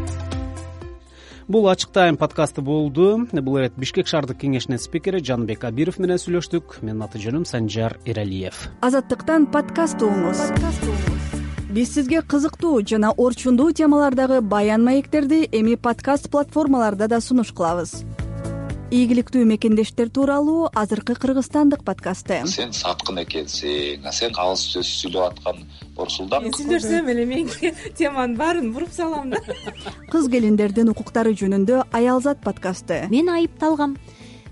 бул 1.48 1.68
ачык 1.68 1.92
тайм 1.92 2.16
подкасты 2.16 2.62
болду. 2.62 3.26
Бул 3.32 3.58
ирет 3.58 3.76
бишкек 3.76 4.06
шаардык 4.06 4.40
кеңешинин 4.42 4.80
спикери 4.82 5.22
жаныбек 5.22 5.64
абиров 5.64 5.98
менен 5.98 6.20
сүйлөштүк. 6.20 6.80
Менин 6.82 7.02
аты 7.06 7.22
жөнүм 7.22 7.46
санжар 7.46 7.98
эралиев. 8.04 8.68
Азаттыктан 8.82 9.46
подкаст 9.52 10.02
угуңуз 10.02 10.50
биз 11.76 11.90
сизге 11.92 12.22
кызыктуу 12.22 12.80
жана 12.88 13.10
орчундуу 13.12 13.72
темалардагы 13.72 14.40
баян 14.40 14.84
маектерди 14.84 15.42
эми 15.52 15.74
подкаст 15.74 16.30
платформаларда 16.30 17.08
да 17.08 17.20
сунуш 17.20 17.52
кылабыз 17.52 18.00
ийгиликтүү 18.90 19.42
мекендештер 19.50 20.10
тууралуу 20.14 20.68
азыркы 20.74 21.16
кыргызстандык 21.18 21.82
подкасты. 21.82 22.38
Сен 22.46 22.70
саткын 22.76 23.18
экенсиң 23.24 24.06
сен 24.14 24.38
алыс 24.38 24.62
сөз 24.76 24.90
сүйлөп 25.00 25.24
аткан 25.32 25.64
орсулдак 25.98 26.46
мен 26.46 26.54
сүйлөшсөм 26.54 27.10
эле 27.10 27.26
меники 27.26 27.72
теманын 27.98 28.36
баарын 28.38 28.70
буруп 28.76 28.94
салам 28.94 29.34
да. 29.34 29.42
Кыз 30.12 30.30
келиндердин 30.30 30.92
укуктары 30.94 31.34
жөнүндө 31.34 31.82
аялзат 31.90 32.44
подкасты. 32.46 33.02
Мен 33.10 33.32
айыпталгам. 33.34 33.98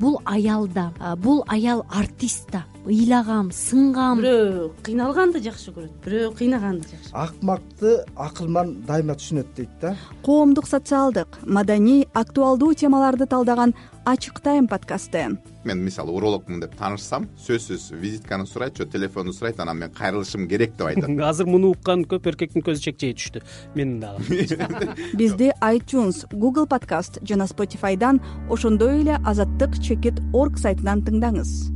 Бул 0.03 0.18
аял 0.25 0.66
да 0.66 0.90
бул 1.23 1.44
аял 1.47 1.87
артист 1.88 2.51
да 2.51 2.64
ыйлагам 2.85 3.51
сынгам. 3.53 4.20
Бирөө 4.20 4.68
кыйналганды 4.85 5.40
жакшы 5.44 5.73
көрөт. 5.73 5.94
Бирөө 6.05 6.35
кыйнаганды 6.37 6.88
жакшы. 6.90 7.11
Акмакты 7.12 8.05
акылман 8.14 8.83
дайыма 8.87 9.16
түшүнөт 9.16 9.55
дейт 9.57 9.73
да. 9.81 9.97
Коомдук 10.23 10.68
социалдык 10.68 11.40
маданий 11.47 12.07
актуалдуу 12.12 12.75
темаларды 12.75 13.27
талдаган 13.27 13.75
ачык 14.05 14.40
тайм 14.40 14.68
подкасты. 14.68 15.38
Мен 15.64 15.79
мисалы 15.81 16.12
урологмун 16.12 16.61
деп 16.61 16.75
таанышсам 16.77 17.29
сөзсүз 17.40 17.94
визитканы 17.97 18.47
сурайт 18.47 18.77
же 18.77 18.85
телефонду 18.85 19.33
сурайт 19.33 19.61
анан 19.61 19.79
мен 19.79 19.90
кайрылышым 19.90 20.47
керек 20.47 20.77
деп 20.77 20.88
айтат 20.88 21.09
азыр 21.31 21.47
муну 21.47 21.70
уккан 21.73 22.05
көп 22.05 22.29
эркектин 22.29 22.62
көзү 22.62 22.90
чекчейе 22.90 23.14
түштү. 23.16 23.40
Менин 23.75 24.01
дагы 24.01 24.92
бизди 25.14 25.53
айтюнс 25.61 26.27
гугл 26.33 26.66
подкаст 26.66 27.18
жана 27.23 27.49
spotifyдан 27.49 28.20
ошондой 28.51 29.01
эле 29.01 29.16
азаттык 29.25 29.81
чекит 29.81 30.20
орг 30.35 30.59
сайтынан 30.59 31.01
тыңдаңыз 31.01 31.73